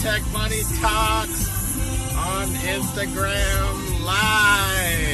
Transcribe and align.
Tech 0.00 0.22
Money 0.32 0.62
Talks 0.80 1.76
on 2.16 2.48
Instagram 2.48 4.02
Live. 4.02 5.12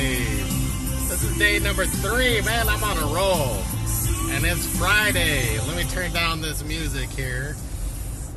This 1.09 1.25
is 1.25 1.37
day 1.39 1.59
number 1.59 1.85
three. 1.87 2.41
Man, 2.43 2.69
I'm 2.69 2.85
on 2.85 2.97
a 2.97 3.13
roll. 3.13 3.57
And 4.31 4.45
it's 4.45 4.65
Friday. 4.79 5.59
Let 5.67 5.77
me 5.77 5.83
turn 5.91 6.13
down 6.13 6.41
this 6.41 6.63
music 6.63 7.11
here. 7.11 7.57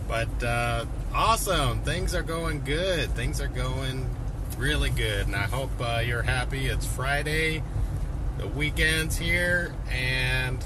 But 0.08 0.44
uh, 0.44 0.86
awesome. 1.14 1.82
Things 1.82 2.16
are 2.16 2.23
going 2.23 2.63
good. 2.63 3.11
Things 3.11 3.41
are 3.41 3.47
going 3.47 4.09
really 4.57 4.89
good. 4.89 5.27
And 5.27 5.36
I 5.36 5.43
hope 5.43 5.70
uh, 5.79 6.02
you're 6.04 6.23
happy. 6.23 6.66
It's 6.66 6.88
Friday. 6.88 7.61
The 8.39 8.47
weekend's 8.47 9.16
here. 9.16 9.75
And 9.91 10.66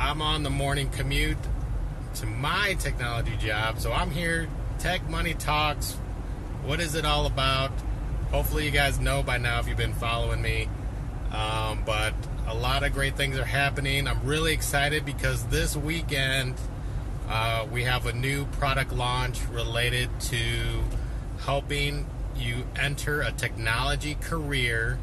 I'm 0.00 0.20
on 0.20 0.42
the 0.42 0.50
morning 0.50 0.90
commute 0.90 1.38
to 2.14 2.26
my 2.26 2.76
technology 2.78 3.36
job. 3.36 3.78
So 3.78 3.92
I'm 3.92 4.10
here, 4.10 4.48
Tech 4.78 5.08
Money 5.08 5.34
Talks. 5.34 5.94
What 6.64 6.80
is 6.80 6.94
it 6.94 7.04
all 7.04 7.26
about? 7.26 7.70
Hopefully, 8.30 8.64
you 8.64 8.70
guys 8.70 9.00
know 9.00 9.22
by 9.22 9.38
now 9.38 9.60
if 9.60 9.68
you've 9.68 9.76
been 9.76 9.94
following 9.94 10.42
me. 10.42 10.68
Um, 11.32 11.82
but 11.86 12.14
a 12.46 12.54
lot 12.54 12.82
of 12.82 12.92
great 12.92 13.16
things 13.16 13.38
are 13.38 13.44
happening. 13.44 14.06
I'm 14.06 14.24
really 14.24 14.52
excited 14.52 15.04
because 15.04 15.44
this 15.46 15.76
weekend 15.76 16.56
uh, 17.28 17.66
we 17.72 17.84
have 17.84 18.06
a 18.06 18.12
new 18.12 18.44
product 18.46 18.92
launch 18.92 19.40
related 19.50 20.10
to 20.20 20.82
helping 21.40 22.06
you 22.36 22.66
enter 22.76 23.22
a 23.22 23.32
technology 23.32 24.16
career 24.16 24.98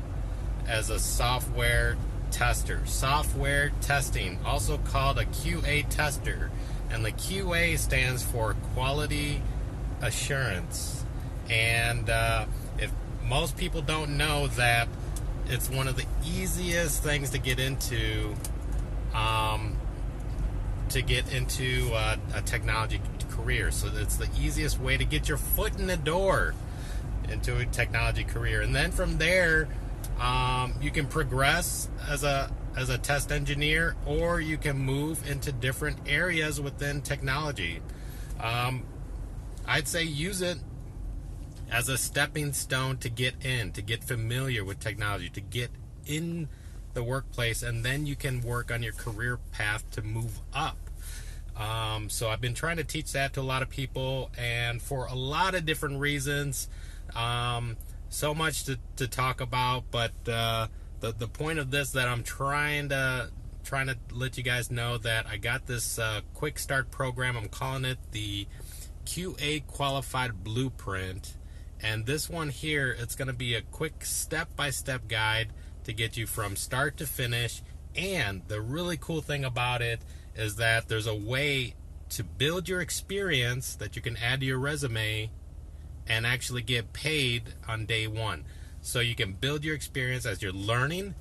as 0.68 0.90
a 0.90 1.00
software 1.00 1.98
tester. 2.32 2.82
Software 2.86 3.72
testing, 3.82 4.40
also 4.46 4.78
called 4.78 5.18
a 5.18 5.26
QA 5.26 5.88
tester. 5.90 6.52
And 6.90 7.06
the 7.06 7.12
QA 7.12 7.78
stands 7.78 8.24
for 8.24 8.56
quality 8.74 9.42
assurance. 10.02 11.04
And 11.50 12.10
uh, 12.10 12.46
if 12.78 12.92
most 13.24 13.58
people 13.58 13.82
don't 13.82 14.18
know 14.18 14.48
that 14.48 14.88
it's 15.48 15.70
one 15.70 15.88
of 15.88 15.96
the 15.96 16.06
easiest 16.26 17.04
things 17.04 17.32
to 17.32 17.40
get 17.40 17.60
into 17.60 18.36
um, 19.14 19.76
to 20.90 21.02
get 21.02 21.32
into 21.34 21.92
uh, 21.94 22.18
a 22.34 22.42
technology 22.42 23.02
career. 23.32 23.72
So 23.72 23.90
it's 23.96 24.18
the 24.18 24.28
easiest 24.40 24.80
way 24.80 24.98
to 24.98 25.06
get 25.06 25.28
your 25.28 25.38
foot 25.38 25.78
in 25.78 25.88
the 25.88 25.98
door 25.98 26.54
into 27.30 27.58
a 27.58 27.66
technology 27.66 28.24
career. 28.24 28.62
And 28.62 28.76
then 28.76 28.92
from 28.92 29.18
there, 29.18 29.68
um, 30.20 30.74
you 30.82 30.92
can 30.92 31.06
progress 31.06 31.90
as 32.08 32.24
a 32.24 32.52
as 32.76 32.90
a 32.90 32.98
test 32.98 33.32
engineer, 33.32 33.96
or 34.06 34.40
you 34.40 34.58
can 34.58 34.78
move 34.78 35.30
into 35.30 35.52
different 35.52 35.98
areas 36.08 36.62
within 36.62 37.02
technology. 37.02 37.82
Um, 38.40 38.84
I'd 39.66 39.88
say 39.88 40.04
use 40.04 40.42
it 40.42 40.58
as 41.72 41.90
a 41.90 41.98
stepping 41.98 42.54
stone 42.54 42.98
to 42.98 43.10
get 43.10 43.46
in, 43.46 43.72
to 43.74 43.82
get 43.82 44.04
familiar 44.04 44.64
with 44.64 44.80
technology, 44.80 45.30
to 45.30 45.42
get 45.42 45.70
in 46.06 46.50
the 46.94 47.04
workplace, 47.04 47.62
and 47.62 47.86
then 47.86 48.06
you 48.06 48.16
can 48.16 48.42
work 48.42 48.72
on 48.72 48.82
your 48.82 48.94
career 48.94 49.40
path 49.52 49.90
to 49.92 50.02
move 50.02 50.40
up. 50.54 50.78
Um, 51.56 52.10
so 52.10 52.30
I've 52.30 52.42
been 52.42 52.54
trying 52.54 52.78
to 52.78 52.84
teach 52.84 53.12
that 53.12 53.34
to 53.34 53.42
a 53.42 53.44
lot 53.44 53.62
of 53.62 53.70
people, 53.70 54.32
and 54.38 54.82
for 54.82 55.06
a 55.06 55.16
lot 55.16 55.54
of 55.54 55.66
different 55.66 56.00
reasons. 56.00 56.68
Um, 57.16 57.78
so 58.10 58.34
much 58.34 58.64
to, 58.64 58.80
to 58.96 59.08
talk 59.08 59.40
about, 59.42 59.84
but 59.92 60.14
uh, 60.28 60.68
the 61.00 61.14
the 61.14 61.28
point 61.28 61.60
of 61.60 61.72
this 61.72 61.92
that 61.92 62.08
I'm 62.08 62.24
trying 62.24 62.90
to 62.90 63.30
trying 63.64 63.88
to 63.88 63.98
let 64.12 64.38
you 64.38 64.44
guys 64.44 64.72
know 64.72 64.98
that 64.98 65.26
I 65.28 65.38
got 65.38 65.68
this 65.68 66.00
uh, 66.00 66.22
quick 66.34 66.58
start 66.60 66.92
program. 66.92 67.38
I'm 67.38 67.50
calling 67.50 67.86
it 67.86 67.98
the 68.12 68.48
QA 69.06 69.66
Qualified 69.68 70.44
Blueprint, 70.44 71.36
and 71.82 72.06
this 72.06 72.30
one 72.30 72.50
here 72.50 72.96
it's 72.98 73.16
going 73.16 73.28
to 73.28 73.34
be 73.34 73.56
a 73.56 73.62
quick 73.62 74.06
step 74.06 74.56
by 74.56 74.70
step 74.70 75.08
guide 75.08 75.50
to 75.84 75.94
get 75.94 76.18
you 76.18 76.28
from 76.28 76.56
start 76.56 76.98
to 76.98 77.06
finish. 77.06 77.62
And 77.96 78.44
the 78.48 78.62
really 78.62 78.98
cool 78.98 79.22
thing 79.22 79.44
about 79.44 79.82
it 79.82 80.02
is 80.36 80.58
that 80.58 80.88
there's 80.88 81.08
a 81.08 81.16
way 81.16 81.76
to 82.10 82.24
build 82.24 82.68
your 82.68 82.82
experience 82.82 83.76
that 83.76 83.96
you 83.96 84.02
can 84.02 84.18
add 84.18 84.40
to 84.40 84.46
your 84.46 84.60
resume 84.60 85.30
and 86.08 86.26
actually 86.26 86.62
get 86.62 86.94
paid 86.94 87.54
on 87.68 87.86
day 87.86 88.08
one. 88.08 88.46
So 88.82 89.00
you 89.00 89.16
can 89.16 89.34
build 89.34 89.64
your 89.64 89.76
experience 89.76 90.26
as 90.26 90.42
you're 90.42 90.54
learning, 90.54 91.16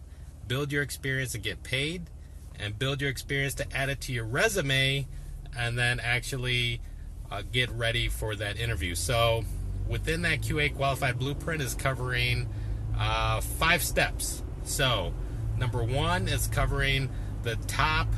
build 0.46 0.72
your 0.72 0.82
experience 0.82 1.34
and 1.34 1.42
get 1.42 1.62
paid, 1.62 2.10
and 2.58 2.78
build 2.78 3.00
your 3.00 3.10
experience 3.10 3.54
to 3.54 3.76
add 3.76 3.88
it 3.88 4.00
to 4.02 4.12
your 4.12 4.24
resume, 4.24 5.06
and 5.56 5.78
then 5.78 6.00
actually 6.00 6.80
uh, 7.30 7.42
get 7.52 7.70
ready 7.70 8.08
for 8.08 8.34
that 8.36 8.58
interview. 8.58 8.94
So 8.94 9.44
within 9.88 10.22
that 10.22 10.42
QA 10.42 10.74
qualified 10.74 11.19
blueprint 11.19 11.62
is 11.62 11.74
covering 11.74 12.48
uh, 12.96 13.41
five 13.41 13.82
steps. 13.82 14.42
So 14.64 15.12
number 15.56 15.82
one 15.82 16.28
is 16.28 16.46
covering 16.46 17.10
the 17.42 17.56
top 17.66 18.08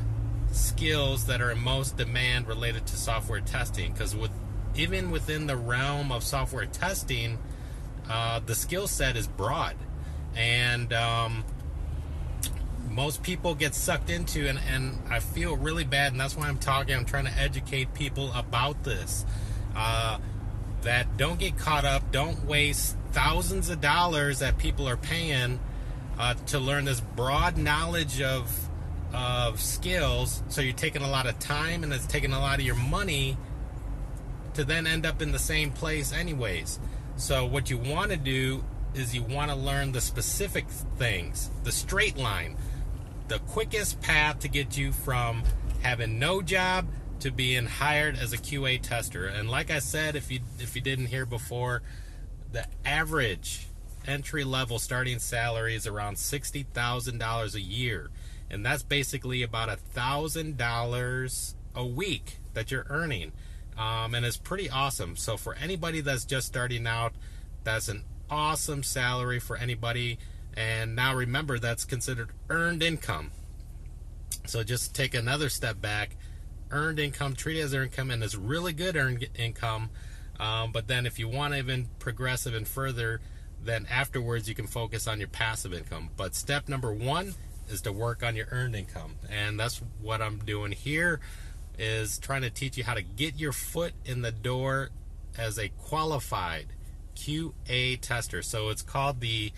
skills 0.53 1.27
that 1.27 1.41
are 1.41 1.51
in 1.53 1.59
most 1.59 1.97
demand 1.97 2.49
related 2.49 2.87
to 2.87 2.97
software 2.97 3.41
testing 3.41 3.93
because 3.93 4.17
with 4.17 4.33
even 4.75 5.11
within 5.11 5.47
the 5.47 5.57
realm 5.57 6.13
of 6.13 6.23
software 6.23 6.67
testing, 6.67 7.39
uh, 8.11 8.41
the 8.45 8.55
skill 8.55 8.89
set 8.89 9.17
is 9.17 9.27
broad, 9.29 9.77
and 10.35 10.93
um, 10.93 11.45
most 12.89 13.23
people 13.23 13.55
get 13.55 13.75
sucked 13.75 14.11
into, 14.11 14.49
and, 14.49 14.59
and 14.69 14.99
I 15.09 15.21
feel 15.21 15.57
really 15.57 15.85
bad, 15.85 16.13
and 16.13 16.21
that's 16.21 16.37
why 16.37 16.49
I'm 16.49 16.59
talking. 16.59 16.97
I'm 16.97 17.05
trying 17.05 17.27
to 17.27 17.39
educate 17.39 17.95
people 17.95 18.33
about 18.33 18.83
this. 18.83 19.25
Uh, 19.77 20.19
that 20.83 21.17
don't 21.17 21.39
get 21.39 21.57
caught 21.57 21.85
up, 21.85 22.11
don't 22.11 22.47
waste 22.47 22.97
thousands 23.13 23.69
of 23.71 23.81
dollars 23.81 24.39
that 24.39 24.59
people 24.59 24.89
are 24.89 24.97
paying 24.97 25.61
uh, 26.19 26.35
to 26.47 26.59
learn 26.59 26.85
this 26.85 27.01
broad 27.01 27.57
knowledge 27.57 28.21
of 28.21 28.51
of 29.13 29.61
skills. 29.61 30.43
So 30.49 30.61
you're 30.61 30.73
taking 30.73 31.03
a 31.03 31.11
lot 31.11 31.27
of 31.27 31.39
time, 31.39 31.85
and 31.85 31.93
it's 31.93 32.07
taking 32.07 32.33
a 32.33 32.41
lot 32.41 32.59
of 32.59 32.65
your 32.65 32.77
money 32.77 33.37
to 34.55 34.65
then 34.65 34.87
end 34.87 35.07
up 35.07 35.23
in 35.23 35.33
the 35.33 35.39
same 35.39 35.71
place, 35.71 36.13
anyways. 36.13 36.81
So, 37.21 37.45
what 37.45 37.69
you 37.69 37.77
want 37.77 38.13
to 38.13 38.17
do 38.17 38.65
is 38.95 39.15
you 39.15 39.23
want 39.23 39.51
to 39.51 39.57
learn 39.57 39.93
the 39.93 40.01
specific 40.01 40.67
things, 40.97 41.51
the 41.65 41.71
straight 41.71 42.17
line, 42.17 42.57
the 43.29 43.41
quickest 43.41 44.01
path 44.01 44.39
to 44.39 44.49
get 44.49 44.79
you 44.79 44.91
from 44.91 45.45
having 45.83 46.19
no 46.19 46.41
job 46.41 46.89
to 47.21 47.31
being 47.31 47.67
hired 47.67 48.19
as 48.19 48.33
a 48.33 48.39
QA 48.39 48.81
tester. 48.81 49.27
And 49.27 49.51
like 49.51 49.71
I 49.71 49.81
said, 49.81 50.17
if 50.17 50.33
you 50.33 50.41
if 50.59 50.75
you 50.75 50.81
didn't 50.81 51.07
hear 51.07 51.27
before, 51.27 51.83
the 52.53 52.65
average 52.87 53.67
entry 54.07 54.43
level 54.43 54.79
starting 54.79 55.19
salary 55.19 55.75
is 55.75 55.87
around 55.87 56.19
sixty 56.19 56.63
thousand 56.63 57.19
dollars 57.19 57.55
a 57.55 57.61
year, 57.61 58.09
and 58.51 58.65
that's 58.65 58.83
basically 58.83 59.43
about 59.43 59.69
a 59.69 59.77
thousand 59.77 60.57
dollars 60.57 61.55
a 61.75 61.85
week 61.85 62.39
that 62.55 62.71
you're 62.71 62.87
earning 62.89 63.33
um, 63.81 64.15
and 64.15 64.27
it's 64.27 64.37
pretty 64.37 64.69
awesome. 64.69 65.17
So 65.17 65.39
for 65.39 65.55
anybody 65.55 66.03
that's 66.03 66.27
just 66.27 66.47
starting 66.47 66.87
out, 66.87 67.15
that's 67.65 67.89
an 67.89 68.05
awesome 68.31 68.83
salary 68.83 69.41
for 69.41 69.57
anybody. 69.57 70.19
And 70.55 70.95
now 70.95 71.15
remember, 71.15 71.59
that's 71.59 71.87
considered 71.87 72.29
earned 72.51 72.83
income. 72.83 73.31
So 74.45 74.63
just 74.63 74.95
take 74.95 75.15
another 75.15 75.49
step 75.49 75.81
back. 75.81 76.17
Earned 76.71 76.99
income, 76.99 77.35
treat 77.35 77.57
it 77.57 77.63
as 77.63 77.75
earned 77.75 77.93
income, 77.93 78.11
and 78.11 78.23
it's 78.23 78.35
really 78.35 78.75
good 78.75 78.97
earned 78.97 79.27
income. 79.35 79.89
Um, 80.39 80.73
but 80.73 80.87
then 80.87 81.07
if 81.07 81.19
you 81.19 81.29
want 81.29 81.55
to 81.55 81.59
even 81.59 81.89
progress 81.99 82.47
even 82.47 82.67
further, 82.67 83.23
then 83.63 83.87
afterwards 83.91 84.47
you 84.47 84.55
can 84.55 84.67
focus 84.67 85.09
on 85.09 85.21
your 85.21 85.29
passive 85.29 85.73
income. 85.73 86.11
But 86.19 86.35
step 86.35 86.69
number 86.69 86.93
one 86.93 87.35
is 87.71 87.81
to 87.83 87.93
work 87.93 88.23
on 88.23 88.37
your 88.37 88.47
earned 88.51 88.77
income. 88.77 89.17
And 89.31 89.59
that's 89.59 89.81
what 90.03 90.21
I'm 90.21 90.39
doing 90.39 90.73
here 90.73 91.21
is 91.81 92.19
trying 92.19 92.43
to 92.43 92.51
teach 92.51 92.77
you 92.77 92.85
how 92.85 92.95
to 92.95 93.03
get 93.03 93.41
your 93.41 93.53
foot 93.53 93.95
in 94.05 94.23
the 94.23 94.31
door 94.31 94.91
as 95.39 95.59
a 95.59 95.71
qualified 95.71 96.67
QA 97.17 97.99
tester. 98.01 98.43
So 98.43 98.69
it's 98.69 98.83
called 98.83 99.21
the 99.21 99.53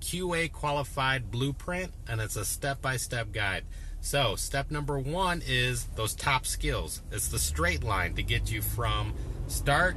QA 0.00 0.50
Qualified 0.50 1.30
Blueprint, 1.30 1.92
and 2.08 2.20
it's 2.20 2.36
a 2.36 2.44
step 2.44 2.82
by 2.82 2.96
step 2.96 3.32
guide. 3.32 3.64
So, 4.00 4.34
step 4.34 4.70
number 4.70 4.98
one 4.98 5.42
is 5.46 5.84
those 5.94 6.14
top 6.14 6.46
skills. 6.46 7.02
It's 7.12 7.28
the 7.28 7.38
straight 7.38 7.84
line 7.84 8.14
to 8.14 8.22
get 8.22 8.50
you 8.50 8.62
from 8.62 9.12
start 9.46 9.96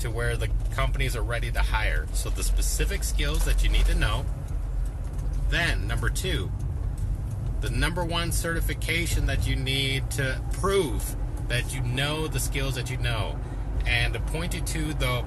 to 0.00 0.10
where 0.10 0.36
the 0.36 0.48
companies 0.72 1.14
are 1.14 1.22
ready 1.22 1.52
to 1.52 1.60
hire. 1.60 2.06
So, 2.12 2.30
the 2.30 2.42
specific 2.42 3.04
skills 3.04 3.44
that 3.44 3.62
you 3.62 3.70
need 3.70 3.86
to 3.86 3.94
know. 3.94 4.26
Then, 5.50 5.86
number 5.86 6.10
two, 6.10 6.50
the 7.60 7.70
number 7.70 8.04
one 8.04 8.32
certification 8.32 9.26
that 9.26 9.46
you 9.46 9.56
need 9.56 10.10
to 10.12 10.40
prove 10.52 11.16
that 11.48 11.74
you 11.74 11.80
know 11.82 12.26
the 12.26 12.40
skills 12.40 12.74
that 12.74 12.90
you 12.90 12.96
know 12.98 13.38
and 13.86 14.14
to 14.14 14.20
point 14.20 14.54
you 14.54 14.60
to 14.60 14.94
the 14.94 15.24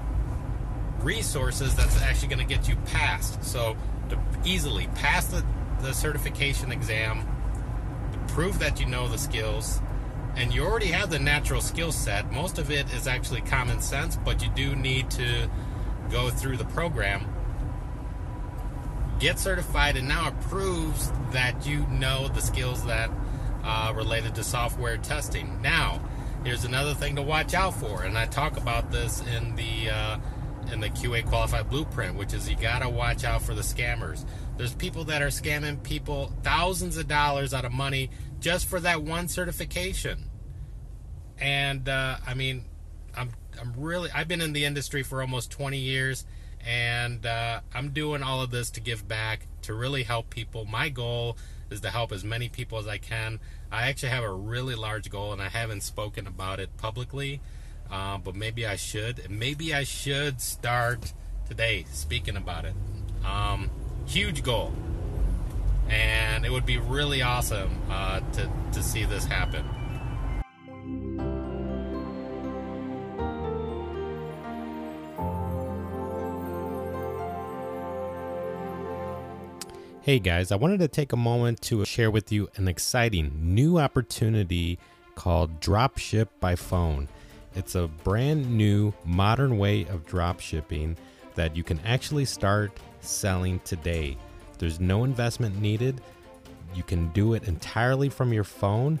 resources 1.00 1.74
that's 1.74 2.00
actually 2.02 2.28
going 2.28 2.46
to 2.46 2.54
get 2.54 2.68
you 2.68 2.76
passed. 2.86 3.42
So 3.44 3.76
to 4.08 4.18
easily 4.44 4.88
pass 4.94 5.26
the, 5.26 5.44
the 5.80 5.92
certification 5.92 6.72
exam, 6.72 7.26
to 8.12 8.34
prove 8.34 8.58
that 8.58 8.80
you 8.80 8.86
know 8.86 9.08
the 9.08 9.18
skills, 9.18 9.80
and 10.36 10.52
you 10.52 10.64
already 10.64 10.86
have 10.88 11.10
the 11.10 11.18
natural 11.18 11.60
skill 11.60 11.92
set. 11.92 12.32
Most 12.32 12.58
of 12.58 12.70
it 12.70 12.92
is 12.94 13.06
actually 13.06 13.40
common 13.42 13.80
sense, 13.80 14.16
but 14.16 14.42
you 14.42 14.48
do 14.54 14.74
need 14.76 15.10
to 15.12 15.48
go 16.10 16.30
through 16.30 16.56
the 16.56 16.64
program, 16.64 17.26
get 19.18 19.38
certified, 19.38 19.96
and 19.96 20.08
now 20.08 20.28
it 20.28 20.40
proves 20.42 21.10
that 21.32 21.66
you 21.66 21.86
know 21.88 22.28
the 22.28 22.40
skills 22.40 22.84
that 22.86 23.10
uh, 23.64 23.92
related 23.94 24.34
to 24.36 24.44
software 24.44 24.96
testing. 24.96 25.60
Now, 25.62 26.00
here's 26.44 26.64
another 26.64 26.94
thing 26.94 27.16
to 27.16 27.22
watch 27.22 27.54
out 27.54 27.74
for, 27.74 28.02
and 28.02 28.16
I 28.16 28.26
talk 28.26 28.56
about 28.56 28.90
this 28.90 29.22
in 29.36 29.56
the 29.56 29.90
uh, 29.90 30.18
in 30.72 30.80
the 30.80 30.90
QA 30.90 31.24
qualified 31.26 31.68
blueprint, 31.70 32.16
which 32.16 32.32
is 32.32 32.48
you 32.48 32.56
gotta 32.56 32.88
watch 32.88 33.24
out 33.24 33.42
for 33.42 33.54
the 33.54 33.62
scammers. 33.62 34.24
There's 34.56 34.74
people 34.74 35.04
that 35.04 35.22
are 35.22 35.28
scamming 35.28 35.82
people 35.82 36.32
thousands 36.42 36.96
of 36.96 37.06
dollars 37.08 37.54
out 37.54 37.64
of 37.64 37.72
money 37.72 38.10
just 38.40 38.66
for 38.66 38.80
that 38.80 39.02
one 39.02 39.28
certification. 39.28 40.24
And 41.40 41.88
uh, 41.88 42.16
I 42.26 42.34
mean, 42.34 42.64
I'm 43.16 43.30
I'm 43.60 43.72
really 43.76 44.10
I've 44.10 44.28
been 44.28 44.40
in 44.40 44.52
the 44.52 44.64
industry 44.64 45.02
for 45.02 45.20
almost 45.20 45.50
20 45.50 45.78
years, 45.78 46.24
and 46.68 47.24
uh, 47.24 47.60
I'm 47.74 47.90
doing 47.90 48.22
all 48.22 48.42
of 48.42 48.50
this 48.50 48.70
to 48.72 48.80
give 48.80 49.08
back 49.08 49.46
to 49.62 49.72
really 49.72 50.02
help 50.02 50.28
people. 50.28 50.66
My 50.66 50.90
goal 50.90 51.38
is 51.70 51.80
to 51.80 51.90
help 51.90 52.12
as 52.12 52.24
many 52.24 52.50
people 52.50 52.78
as 52.78 52.86
I 52.86 52.98
can. 52.98 53.40
I 53.72 53.88
actually 53.88 54.10
have 54.10 54.22
a 54.22 54.32
really 54.32 54.74
large 54.74 55.08
goal, 55.10 55.32
and 55.32 55.40
I 55.40 55.48
haven't 55.48 55.82
spoken 55.82 56.26
about 56.26 56.60
it 56.60 56.76
publicly, 56.76 57.40
uh, 57.90 58.18
but 58.18 58.34
maybe 58.34 58.66
I 58.66 58.76
should. 58.76 59.30
Maybe 59.30 59.72
I 59.74 59.84
should 59.84 60.42
start 60.42 61.14
today 61.48 61.86
speaking 61.90 62.36
about 62.36 62.66
it. 62.66 62.74
Um, 63.24 63.70
huge 64.06 64.42
goal, 64.42 64.74
and 65.88 66.44
it 66.44 66.52
would 66.52 66.66
be 66.66 66.76
really 66.76 67.22
awesome 67.22 67.80
uh, 67.90 68.20
to 68.32 68.50
to 68.72 68.82
see 68.82 69.06
this 69.06 69.24
happen. 69.24 69.64
Hey 80.08 80.20
guys, 80.20 80.52
I 80.52 80.56
wanted 80.56 80.80
to 80.80 80.88
take 80.88 81.12
a 81.12 81.18
moment 81.18 81.60
to 81.64 81.84
share 81.84 82.10
with 82.10 82.32
you 82.32 82.48
an 82.56 82.66
exciting 82.66 83.30
new 83.42 83.78
opportunity 83.78 84.78
called 85.16 85.60
Dropship 85.60 86.28
by 86.40 86.56
Phone. 86.56 87.08
It's 87.54 87.74
a 87.74 87.88
brand 87.88 88.50
new, 88.50 88.94
modern 89.04 89.58
way 89.58 89.82
of 89.82 90.06
drop 90.06 90.40
shipping 90.40 90.96
that 91.34 91.54
you 91.54 91.62
can 91.62 91.78
actually 91.80 92.24
start 92.24 92.72
selling 93.00 93.60
today. 93.66 94.16
There's 94.56 94.80
no 94.80 95.04
investment 95.04 95.60
needed. 95.60 96.00
You 96.74 96.84
can 96.84 97.08
do 97.08 97.34
it 97.34 97.46
entirely 97.46 98.08
from 98.08 98.32
your 98.32 98.44
phone. 98.44 98.98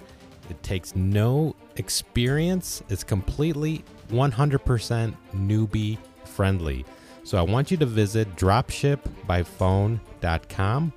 It 0.50 0.62
takes 0.62 0.94
no 0.94 1.56
experience. 1.76 2.82
It's 2.90 3.02
completely 3.02 3.82
100% 4.10 5.14
newbie 5.34 5.96
friendly. 6.26 6.84
So 7.28 7.36
I 7.36 7.42
want 7.42 7.70
you 7.70 7.76
to 7.76 7.84
visit 7.84 8.34
dropshipbyphone.com 8.36 10.92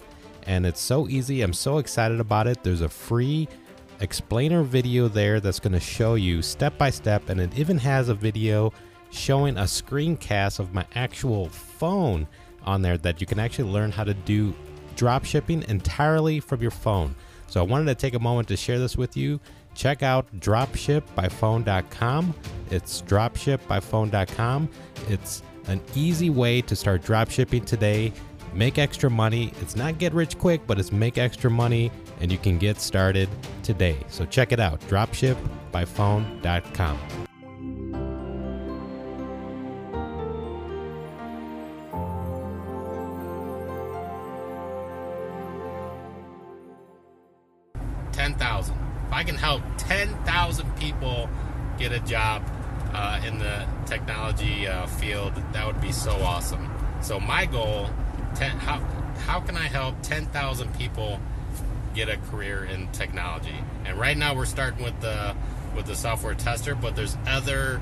and 0.47 0.65
it's 0.65 0.79
so 0.79 1.09
easy. 1.09 1.41
I'm 1.41 1.51
so 1.51 1.79
excited 1.79 2.21
about 2.21 2.47
it. 2.47 2.63
There's 2.63 2.79
a 2.79 2.87
free 2.87 3.49
explainer 3.99 4.63
video 4.63 5.09
there 5.09 5.41
that's 5.41 5.59
going 5.59 5.73
to 5.73 5.81
show 5.81 6.15
you 6.15 6.41
step 6.41 6.77
by 6.77 6.89
step 6.89 7.27
and 7.27 7.41
it 7.41 7.59
even 7.59 7.77
has 7.79 8.07
a 8.07 8.13
video 8.13 8.71
showing 9.09 9.57
a 9.57 9.63
screencast 9.63 10.59
of 10.59 10.73
my 10.73 10.85
actual 10.95 11.49
phone 11.49 12.25
on 12.63 12.81
there 12.81 12.97
that 12.99 13.19
you 13.19 13.27
can 13.27 13.37
actually 13.37 13.69
learn 13.69 13.91
how 13.91 14.05
to 14.05 14.13
do 14.13 14.55
drop 14.95 15.25
shipping 15.25 15.65
entirely 15.67 16.39
from 16.39 16.61
your 16.61 16.71
phone. 16.71 17.13
So 17.47 17.59
I 17.59 17.63
wanted 17.63 17.87
to 17.87 17.95
take 17.95 18.13
a 18.13 18.19
moment 18.19 18.47
to 18.47 18.55
share 18.55 18.79
this 18.79 18.95
with 18.95 19.17
you. 19.17 19.41
Check 19.75 20.01
out 20.01 20.33
dropshipbyphone.com. 20.39 22.35
It's 22.69 23.01
dropshipbyphone.com. 23.01 24.69
It's 25.09 25.43
an 25.67 25.81
easy 25.95 26.29
way 26.29 26.61
to 26.61 26.75
start 26.75 27.03
drop 27.03 27.29
shipping 27.29 27.65
today. 27.65 28.13
Make 28.53 28.77
extra 28.77 29.09
money. 29.09 29.53
It's 29.61 29.75
not 29.75 29.97
get 29.97 30.13
rich 30.13 30.37
quick, 30.37 30.61
but 30.67 30.79
it's 30.79 30.91
make 30.91 31.17
extra 31.17 31.49
money 31.49 31.91
and 32.19 32.31
you 32.31 32.37
can 32.37 32.57
get 32.57 32.79
started 32.79 33.29
today. 33.63 33.97
So 34.07 34.25
check 34.25 34.51
it 34.51 34.59
out 34.59 34.79
dropshipbyphone.com. 34.81 37.30
uh, 54.71 54.87
field, 54.87 55.33
that 55.53 55.67
would 55.67 55.81
be 55.81 55.91
so 55.91 56.11
awesome. 56.11 56.69
So 57.01 57.19
my 57.19 57.45
goal, 57.45 57.89
ten, 58.35 58.51
how 58.51 58.79
how 59.27 59.39
can 59.39 59.55
I 59.55 59.67
help 59.67 60.01
ten 60.01 60.25
thousand 60.27 60.75
people 60.77 61.19
get 61.93 62.09
a 62.09 62.17
career 62.17 62.63
in 62.65 62.87
technology? 62.91 63.55
And 63.85 63.99
right 63.99 64.17
now 64.17 64.35
we're 64.35 64.45
starting 64.45 64.83
with 64.83 64.99
the 65.01 65.35
with 65.75 65.85
the 65.85 65.95
software 65.95 66.33
tester, 66.33 66.75
but 66.75 66.95
there's 66.95 67.17
other 67.27 67.81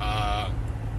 uh, 0.00 0.50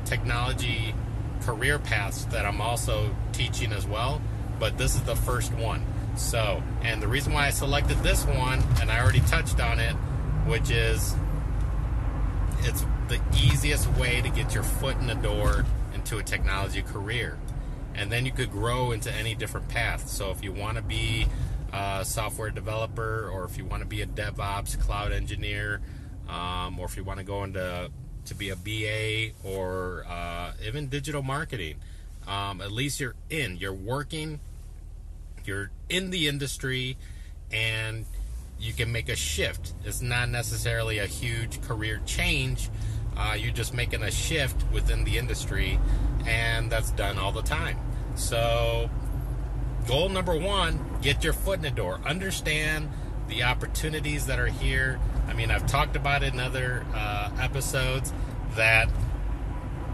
technology 0.06 0.94
career 1.42 1.80
paths 1.80 2.26
that 2.26 2.46
I'm 2.46 2.62
also 2.62 3.16
teaching 3.32 3.72
as 3.72 3.88
well. 3.88 4.22
But 4.60 4.78
this 4.78 4.96
is 4.96 5.02
the 5.04 5.16
first 5.16 5.54
one. 5.54 5.86
So, 6.16 6.62
and 6.82 7.02
the 7.02 7.08
reason 7.08 7.32
why 7.32 7.48
I 7.48 7.50
selected 7.52 7.98
this 8.00 8.26
one, 8.26 8.62
and 8.82 8.92
I 8.92 9.00
already 9.02 9.22
touched 9.22 9.62
on 9.62 9.80
it, 9.80 9.94
which 10.46 10.70
is 10.70 11.16
it's 12.64 12.84
the 13.10 13.20
easiest 13.36 13.92
way 13.98 14.22
to 14.22 14.30
get 14.30 14.54
your 14.54 14.64
foot 14.64 14.96
in 14.98 15.08
the 15.08 15.16
door 15.16 15.66
into 15.94 16.20
a 16.20 16.24
technology 16.24 16.82
career. 16.82 17.38
And 17.96 18.12
then 18.12 18.26
you 18.26 18.32
could 18.32 18.52
grow 18.52 18.92
into 18.92 19.12
any 19.12 19.36
different 19.36 19.68
path. 19.68 20.08
So 20.08 20.32
if 20.32 20.44
you 20.44 20.54
want 20.54 20.78
to 20.78 20.84
be 20.84 21.28
a 21.74 22.06
software 22.06 22.52
developer, 22.52 23.30
or 23.30 23.44
if 23.46 23.58
you 23.58 23.66
want 23.66 23.82
to 23.82 23.88
be 23.88 24.02
a 24.02 24.06
DevOps 24.06 24.80
cloud 24.80 25.12
engineer, 25.12 25.82
um, 26.30 26.80
or 26.80 26.86
if 26.86 26.96
you 26.96 27.04
want 27.04 27.20
to 27.20 27.26
go 27.26 27.44
into 27.44 27.90
to 28.26 28.36
be 28.36 28.50
a 28.50 28.56
BA 28.56 29.34
or 29.44 30.06
uh, 30.08 30.52
even 30.66 30.88
digital 30.88 31.24
marketing, 31.24 31.76
um, 32.28 32.62
at 32.62 32.72
least 32.72 33.00
you're 33.00 33.16
in. 33.30 33.58
You're 33.58 33.74
working. 33.74 34.40
You're 35.46 35.72
in 35.90 36.12
the 36.12 36.28
industry, 36.28 36.96
and 37.52 38.06
you 38.60 38.74
can 38.74 38.92
make 38.92 39.10
a 39.10 39.16
shift. 39.16 39.74
It's 39.84 40.02
not 40.02 40.30
necessarily 40.30 41.00
a 41.00 41.08
huge 41.08 41.62
career 41.62 42.02
change. 42.06 42.70
Uh, 43.20 43.34
you're 43.34 43.52
just 43.52 43.74
making 43.74 44.02
a 44.02 44.10
shift 44.10 44.56
within 44.72 45.04
the 45.04 45.18
industry, 45.18 45.78
and 46.26 46.72
that's 46.72 46.92
done 46.92 47.18
all 47.18 47.34
the 47.34 47.42
time. 47.42 47.78
So, 48.16 48.90
goal 49.88 50.08
number 50.08 50.38
one 50.38 50.80
get 51.02 51.24
your 51.24 51.34
foot 51.34 51.58
in 51.58 51.64
the 51.64 51.70
door. 51.70 52.00
Understand 52.06 52.90
the 53.28 53.44
opportunities 53.44 54.26
that 54.28 54.40
are 54.40 54.48
here. 54.48 55.00
I 55.28 55.34
mean, 55.34 55.52
I've 55.52 55.68
talked 55.68 55.96
about 55.96 56.24
it 56.24 56.34
in 56.34 56.40
other 56.40 56.86
uh, 56.94 57.30
episodes 57.40 58.14
that 58.56 58.90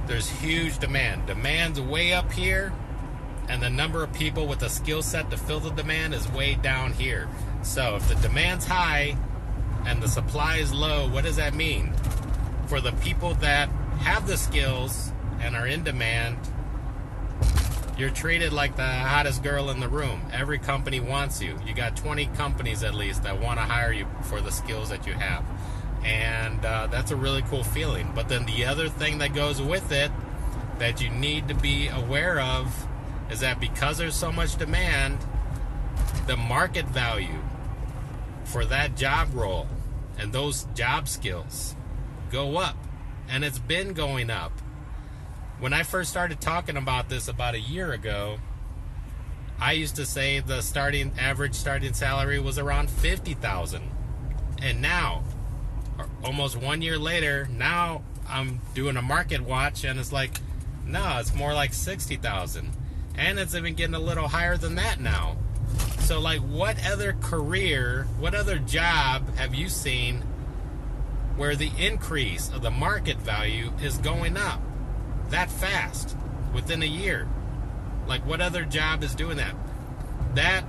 there's 0.08 0.29
huge 0.29 0.77
demand. 0.77 1.25
Demand's 1.25 1.82
way 1.82 2.13
up 2.13 2.32
here, 2.32 2.74
and 3.50 3.62
the 3.62 3.72
number 3.72 4.03
of 4.03 4.13
people 4.13 4.46
with 4.46 4.62
a 4.62 4.70
skill 4.70 5.01
set 5.01 5.32
to 5.32 5.38
fill 5.38 5.60
the 5.60 5.72
demand 5.72 6.13
is 6.13 6.29
way 6.32 6.55
down 6.55 6.94
here. 6.94 7.27
So 7.63 7.96
if 7.96 8.08
the 8.08 8.15
demand's 8.15 8.65
high 8.65 9.17
and 9.86 10.01
the 10.01 10.08
supply 10.08 10.58
is 10.58 10.72
low, 10.72 11.10
what 11.10 11.24
does 11.24 11.38
that 11.38 11.55
mean? 11.55 11.91
For 12.67 12.81
the 12.81 12.93
people 12.93 13.36
that 13.36 13.69
have 14.00 14.27
the 14.27 14.38
skills 14.38 15.12
and 15.39 15.55
are 15.55 15.67
in 15.67 15.84
demand, 15.84 16.38
you're 17.98 18.10
treated 18.10 18.51
like 18.51 18.75
the 18.75 18.88
hottest 18.88 19.43
girl 19.43 19.69
in 19.69 19.79
the 19.79 19.88
room. 19.88 20.22
Every 20.34 20.57
company 20.57 21.00
wants 21.00 21.41
you. 21.41 21.57
You 21.65 21.74
got 21.74 21.95
20 21.95 22.25
companies 22.27 22.84
at 22.84 22.93
least 22.93 23.24
that 23.24 23.39
want 23.39 23.60
to 23.60 23.63
hire 23.63 23.93
you 23.93 24.07
for 24.24 24.41
the 24.41 24.51
skills 24.51 24.89
that 24.89 25.05
you 25.05 25.13
have. 25.13 25.45
And 26.03 26.63
uh, 26.65 26.88
that's 26.88 27.12
a 27.12 27.15
really 27.15 27.41
cool 27.43 27.63
feeling. 27.63 28.12
But 28.13 28.29
then 28.29 28.45
the 28.45 28.65
other 28.65 28.89
thing 28.89 29.19
that 29.19 29.34
goes 29.34 29.62
with 29.62 29.91
it 29.91 30.12
that 30.79 31.01
you 31.01 31.10
need 31.10 31.48
to 31.48 31.55
be 31.55 31.88
aware 31.88 32.39
of 32.39 32.88
is 33.29 33.39
that 33.39 33.60
because 33.60 33.98
there's 33.98 34.15
so 34.15 34.31
much 34.31 34.57
demand, 34.57 35.19
the 36.27 36.36
market 36.36 36.86
value 36.88 37.41
for 38.43 38.65
that 38.65 38.98
job 38.98 39.34
role 39.34 39.67
and 40.17 40.34
those 40.34 40.67
job 40.75 41.07
skills 41.07 41.75
go 42.36 42.58
up. 42.58 42.75
And 43.30 43.46
it's 43.46 43.60
been 43.60 43.94
going 43.94 44.30
up. 44.30 44.51
When 45.60 45.72
I 45.72 45.84
first 45.84 46.10
started 46.12 46.42
talking 46.42 46.75
about 46.75 47.08
this 47.08 47.30
about 47.30 47.56
a 47.56 47.60
year 47.60 47.94
ago, 47.94 48.38
I 49.58 49.72
used 49.72 49.96
to 49.96 50.06
say 50.06 50.42
the 50.42 50.62
starting 50.62 51.13
average 51.18 51.56
starting 51.56 51.94
salary 51.94 52.39
was 52.39 52.60
around 52.60 52.89
50,000. 52.89 53.82
And 54.62 54.82
now, 54.82 55.24
almost 56.24 56.58
1 56.58 56.82
year 56.82 57.00
later, 57.00 57.48
now 57.50 58.04
I'm 58.27 58.60
doing 58.74 58.98
a 58.98 59.01
market 59.01 59.42
watch 59.42 59.86
and 59.86 59.98
it's 59.98 60.12
like 60.12 60.42
no, 60.86 61.18
it's 61.20 61.34
more 61.34 61.54
like 61.54 61.74
60,000. 61.74 62.70
And 63.18 63.39
it's 63.39 63.56
even 63.56 63.74
getting 63.74 63.96
a 63.96 64.00
little 64.00 64.27
higher 64.27 64.56
than 64.58 64.75
that 64.75 65.00
now. 65.00 65.38
So, 66.01 66.20
like, 66.20 66.42
what 66.42 66.77
other 66.86 67.13
career, 67.13 68.08
what 68.20 68.36
other 68.36 68.60
job 68.60 69.36
have 69.38 69.56
you 69.56 69.68
seen 69.68 70.22
where 71.36 71.56
the 71.56 71.72
increase 71.77 72.50
of 72.50 72.62
the 72.62 72.72
market 72.72 73.18
value 73.18 73.72
is 73.82 73.98
going 73.98 74.38
up 74.38 74.62
that 75.30 75.50
fast 75.50 76.15
within 76.54 76.82
a 76.82 76.88
year. 76.88 77.27
Like, 78.08 78.25
what 78.25 78.42
other 78.42 78.63
job 78.63 79.04
is 79.04 79.15
doing 79.15 79.38
that? 79.38 79.56
That 80.36 80.63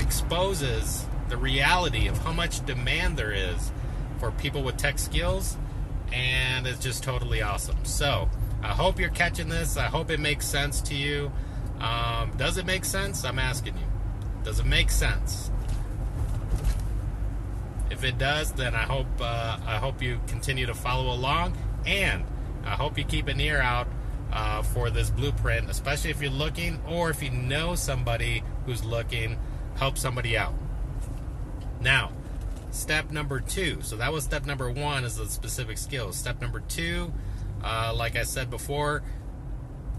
exposes 0.00 1.06
the 1.28 1.36
reality 1.36 2.08
of 2.08 2.18
how 2.18 2.32
much 2.32 2.64
demand 2.64 3.16
there 3.16 3.32
is 3.32 3.70
for 4.18 4.30
people 4.32 4.62
with 4.62 4.76
tech 4.76 4.98
skills, 4.98 5.56
and 6.12 6.66
it's 6.66 6.78
just 6.78 7.02
totally 7.02 7.42
awesome. 7.42 7.84
So, 7.84 8.28
I 8.62 8.68
hope 8.68 8.98
you're 8.98 9.10
catching 9.10 9.48
this. 9.48 9.76
I 9.76 9.84
hope 9.84 10.10
it 10.10 10.18
makes 10.18 10.46
sense 10.46 10.80
to 10.82 10.94
you. 10.94 11.30
Um, 11.80 12.32
does 12.36 12.56
it 12.56 12.66
make 12.66 12.84
sense? 12.84 13.24
I'm 13.24 13.38
asking 13.38 13.76
you. 13.76 13.84
Does 14.42 14.58
it 14.58 14.66
make 14.66 14.90
sense? 14.90 15.50
If 17.98 18.04
it 18.04 18.16
does, 18.16 18.52
then 18.52 18.76
I 18.76 18.82
hope 18.84 19.08
uh, 19.20 19.58
I 19.66 19.78
hope 19.78 20.00
you 20.00 20.20
continue 20.28 20.66
to 20.66 20.74
follow 20.74 21.12
along, 21.12 21.56
and 21.84 22.24
I 22.64 22.76
hope 22.76 22.96
you 22.96 23.02
keep 23.02 23.26
an 23.26 23.40
ear 23.40 23.60
out 23.60 23.88
uh, 24.32 24.62
for 24.62 24.88
this 24.88 25.10
blueprint, 25.10 25.68
especially 25.68 26.10
if 26.10 26.22
you're 26.22 26.30
looking 26.30 26.80
or 26.86 27.10
if 27.10 27.24
you 27.24 27.30
know 27.30 27.74
somebody 27.74 28.44
who's 28.66 28.84
looking. 28.84 29.36
Help 29.78 29.98
somebody 29.98 30.38
out. 30.38 30.54
Now, 31.80 32.12
step 32.70 33.10
number 33.10 33.40
two. 33.40 33.82
So 33.82 33.96
that 33.96 34.12
was 34.12 34.22
step 34.22 34.46
number 34.46 34.70
one 34.70 35.02
is 35.02 35.16
the 35.16 35.26
specific 35.26 35.76
skills. 35.76 36.16
Step 36.16 36.40
number 36.40 36.60
two, 36.60 37.12
uh, 37.64 37.92
like 37.96 38.14
I 38.14 38.22
said 38.22 38.48
before, 38.48 39.02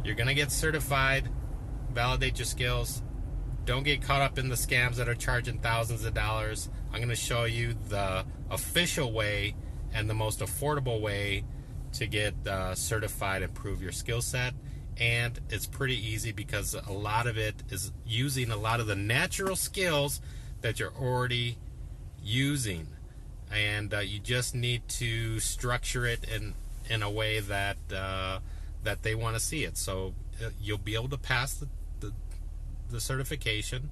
you're 0.06 0.16
gonna 0.16 0.34
get 0.34 0.54
certified. 0.54 1.28
Validate 1.92 2.40
your 2.40 2.46
skills. 2.46 3.02
Don't 3.66 3.84
get 3.84 4.02
caught 4.02 4.22
up 4.22 4.40
in 4.40 4.50
the 4.50 4.56
scams 4.56 4.96
that 4.96 5.08
are 5.08 5.16
charging 5.16 5.60
thousands 5.60 6.06
of 6.06 6.14
dollars. 6.14 6.70
I'm 6.92 7.00
gonna 7.00 7.16
show 7.16 7.44
you 7.44 7.76
the 7.90 8.26
official 8.50 9.12
way 9.12 9.56
and 9.94 10.10
the 10.10 10.14
most 10.14 10.40
affordable 10.40 11.02
way 11.02 11.44
to 11.94 12.08
get 12.08 12.34
uh, 12.48 12.76
certified 12.76 13.42
and 13.42 13.54
prove 13.54 13.82
your 13.82 13.92
skill 13.92 14.22
set. 14.22 14.54
And 14.98 15.40
it's 15.50 15.66
pretty 15.66 15.96
easy 15.96 16.32
because 16.32 16.74
a 16.74 16.92
lot 16.92 17.26
of 17.26 17.38
it 17.38 17.64
is 17.70 17.92
using 18.06 18.52
a 18.52 18.58
lot 18.58 18.80
of 18.80 18.88
the 18.88 18.96
natural 18.96 19.56
skills 19.56 20.22
that 20.62 20.80
you're 20.80 20.94
already 20.94 21.58
using. 22.22 22.88
And 23.52 23.94
uh, 23.94 24.00
you 24.00 24.20
just 24.20 24.54
need 24.54 24.88
to 24.90 25.40
structure 25.40 26.06
it 26.06 26.26
in, 26.26 26.54
in 26.90 27.02
a 27.02 27.10
way 27.10 27.40
that, 27.40 27.78
uh, 27.96 28.40
that 28.84 29.04
they 29.04 29.16
want 29.16 29.36
to 29.36 29.40
see 29.40 29.64
it. 29.64 29.78
So 29.78 30.14
uh, 30.44 30.50
you'll 30.62 30.78
be 30.78 30.96
able 30.96 31.10
to 31.10 31.18
pass 31.18 31.54
the, 31.54 31.68
the, 32.02 32.14
the 32.92 33.02
certification 33.02 33.90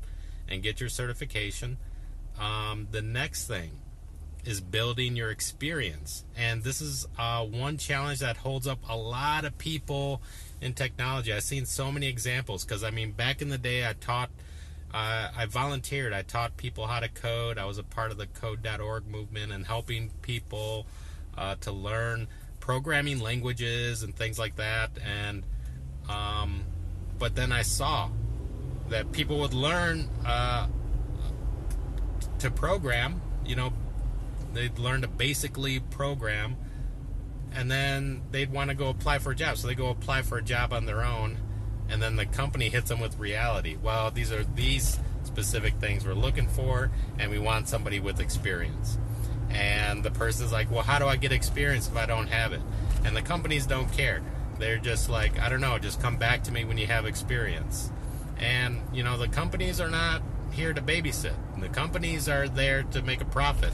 and 0.47 0.63
get 0.63 0.79
your 0.79 0.89
certification. 0.89 1.77
Um, 2.39 2.87
the 2.91 3.01
next 3.01 3.47
thing 3.47 3.71
is 4.47 4.61
building 4.61 5.15
your 5.15 5.29
experience. 5.29 6.23
And 6.37 6.63
this 6.63 6.79
is 6.79 7.05
uh, 7.19 7.43
one 7.43 7.77
challenge 7.77 8.19
that 8.19 8.37
holds 8.37 8.65
up 8.65 8.79
a 8.87 8.95
lot 8.95 9.43
of 9.43 9.57
people 9.57 10.21
in 10.61 10.73
technology. 10.73 11.33
I've 11.33 11.43
seen 11.43 11.65
so 11.65 11.91
many 11.91 12.07
examples 12.07 12.63
because, 12.63 12.83
I 12.83 12.89
mean, 12.89 13.11
back 13.11 13.41
in 13.41 13.49
the 13.49 13.57
day, 13.57 13.85
I 13.85 13.93
taught, 13.93 14.29
uh, 14.93 15.29
I 15.35 15.45
volunteered, 15.47 16.13
I 16.13 16.21
taught 16.21 16.55
people 16.55 16.87
how 16.87 17.01
to 17.01 17.09
code. 17.09 17.57
I 17.57 17.65
was 17.65 17.77
a 17.77 17.83
part 17.83 18.11
of 18.11 18.17
the 18.17 18.27
code.org 18.27 19.07
movement 19.07 19.51
and 19.51 19.65
helping 19.65 20.11
people 20.21 20.87
uh, 21.37 21.55
to 21.61 21.71
learn 21.73 22.27
programming 22.61 23.19
languages 23.19 24.03
and 24.03 24.15
things 24.15 24.39
like 24.39 24.55
that. 24.55 24.91
And, 25.05 25.43
um, 26.09 26.63
but 27.19 27.35
then 27.35 27.51
I 27.51 27.63
saw 27.63 28.09
that 28.89 29.12
people 29.12 29.39
would 29.39 29.53
learn 29.53 30.10
uh, 30.25 30.67
to 32.39 32.51
program, 32.51 33.22
you 33.46 33.56
know, 33.56 33.74
they'd 34.53 34.77
learn 34.79 35.01
to 35.01 35.08
basically 35.08 35.79
program 35.79 36.56
and 37.53 37.70
then 37.72 38.22
they'd 38.32 38.51
want 38.51 38.70
to 38.70 38.75
go 38.75 38.89
apply 38.89 39.20
for 39.20 39.32
a 39.32 39.36
job. 39.36 39.58
So 39.58 39.67
they 39.67 39.75
go 39.75 39.89
apply 39.89 40.22
for 40.22 40.38
a 40.38 40.44
job 40.44 40.74
on 40.74 40.86
their 40.86 41.03
own 41.03 41.38
and 41.89 42.01
then 42.01 42.15
the 42.15 42.25
company 42.25 42.70
hits 42.70 42.89
them 42.89 43.00
with 43.00 43.17
reality. 43.17 43.77
Well 43.82 44.12
these 44.12 44.32
are 44.32 44.44
these 44.44 45.00
specific 45.24 45.75
things 45.75 46.06
we're 46.06 46.13
looking 46.13 46.48
for 46.48 46.89
and 47.20 47.32
we 47.32 47.39
want 47.39 47.67
somebody 47.67 48.00
with 48.00 48.20
experience. 48.20 48.98
And 49.50 50.03
the 50.03 50.12
person's 50.12 50.51
like 50.51 50.70
well 50.72 50.84
how 50.84 51.00
do 51.00 51.06
i 51.06 51.15
get 51.15 51.32
experience 51.32 51.88
if 51.88 51.96
i 51.96 52.06
don't 52.06 52.27
have 52.27 52.53
it? 52.53 52.62
And 53.03 53.15
the 53.15 53.22
companies 53.22 53.65
don't 53.65 53.91
care. 53.94 54.22
They're 54.60 54.77
just 54.77 55.10
like 55.10 55.39
i 55.39 55.50
don't 55.50 55.62
know 55.62 55.77
just 55.77 56.01
come 56.01 56.17
back 56.17 56.44
to 56.44 56.51
me 56.51 56.65
when 56.65 56.77
you 56.77 56.88
have 56.88 57.06
experience 57.06 57.91
and 58.39 58.82
you 58.94 59.03
know 59.03 59.17
the 59.17 59.27
companies 59.27 59.79
are 59.79 59.89
not 59.89 60.22
here 60.51 60.74
to 60.74 60.82
babysit 60.82 61.34
the 61.60 61.70
companies 61.70 62.29
are 62.29 62.48
there 62.48 62.84
to 62.84 63.01
make 63.01 63.22
a 63.22 63.25
profit 63.25 63.74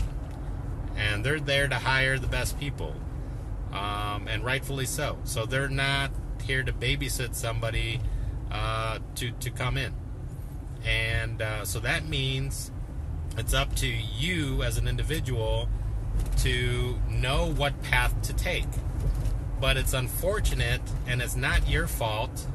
and 0.96 1.24
they're 1.24 1.40
there 1.40 1.68
to 1.68 1.76
hire 1.76 2.20
the 2.20 2.28
best 2.28 2.60
people, 2.60 2.94
um, 3.72 4.28
and 4.28 4.44
rightfully 4.44 4.86
so. 4.86 5.18
So 5.24 5.46
they're 5.46 5.70
not 5.70 6.12
here 6.44 6.64
to 6.64 6.74
babysit 6.74 7.36
somebody 7.36 8.00
uh, 8.52 9.00
to 9.16 9.32
to 9.32 9.50
come 9.50 9.78
in, 9.78 9.94
and 10.86 11.42
uh, 11.42 11.66
so 11.66 11.80
that 11.80 12.08
means 12.08 12.72
it's 13.38 13.54
up 13.54 13.76
to 13.78 13.88
you 13.88 14.62
as 14.64 14.78
an 14.78 14.88
individual 14.88 15.68
to 16.38 17.00
know 17.10 17.52
what 17.52 17.82
path 17.84 18.22
to 18.24 18.34
take. 18.34 18.68
But 19.60 19.78
it's 19.78 19.94
unfortunate, 19.94 20.82
and 21.08 21.22
it's 21.22 21.36
not 21.36 21.68
your 21.68 21.88
fault 21.88 22.48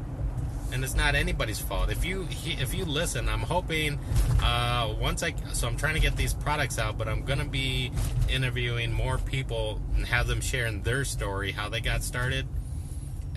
and 0.78 0.84
it's 0.84 0.94
not 0.94 1.16
anybody's 1.16 1.58
fault. 1.58 1.90
If 1.90 2.04
you 2.04 2.28
if 2.44 2.72
you 2.72 2.84
listen, 2.84 3.28
I'm 3.28 3.40
hoping 3.40 3.98
uh, 4.40 4.94
once 5.00 5.24
I 5.24 5.34
so 5.52 5.66
I'm 5.66 5.76
trying 5.76 5.94
to 5.94 6.00
get 6.00 6.14
these 6.14 6.32
products 6.32 6.78
out, 6.78 6.96
but 6.96 7.08
I'm 7.08 7.24
gonna 7.24 7.44
be 7.44 7.90
interviewing 8.28 8.92
more 8.92 9.18
people 9.18 9.80
and 9.96 10.06
have 10.06 10.28
them 10.28 10.40
sharing 10.40 10.82
their 10.82 11.04
story, 11.04 11.50
how 11.50 11.68
they 11.68 11.80
got 11.80 12.04
started. 12.04 12.46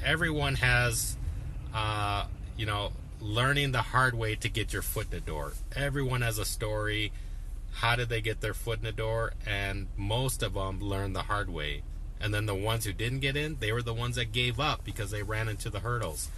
Everyone 0.06 0.54
has, 0.54 1.18
uh, 1.74 2.26
you 2.58 2.68
know, 2.68 2.92
learning 3.20 3.72
the 3.72 3.82
hard 3.82 4.14
way 4.14 4.36
to 4.36 4.48
get 4.48 4.72
your 4.72 4.84
foot 4.84 5.06
in 5.06 5.18
the 5.18 5.22
door. 5.22 5.54
Everyone 5.76 6.22
has 6.22 6.38
a 6.38 6.46
story. 6.46 7.12
How 7.72 7.96
did 7.96 8.10
they 8.10 8.22
get 8.22 8.42
their 8.42 8.54
foot 8.54 8.78
in 8.78 8.84
the 8.84 8.92
door? 8.92 9.34
And 9.48 9.88
most 9.98 10.44
of 10.44 10.54
them 10.54 10.80
learned 10.80 11.16
the 11.16 11.24
hard 11.24 11.50
way. 11.50 11.82
And 12.20 12.32
then 12.32 12.46
the 12.46 12.54
ones 12.54 12.86
who 12.86 12.94
didn't 12.94 13.22
get 13.22 13.36
in, 13.36 13.58
they 13.60 13.72
were 13.72 13.82
the 13.82 13.96
ones 13.96 14.16
that 14.18 14.32
gave 14.32 14.60
up 14.60 14.84
because 14.84 15.10
they 15.10 15.24
ran 15.24 15.50
into 15.50 15.72
the 15.72 15.80
hurdles 15.80 16.30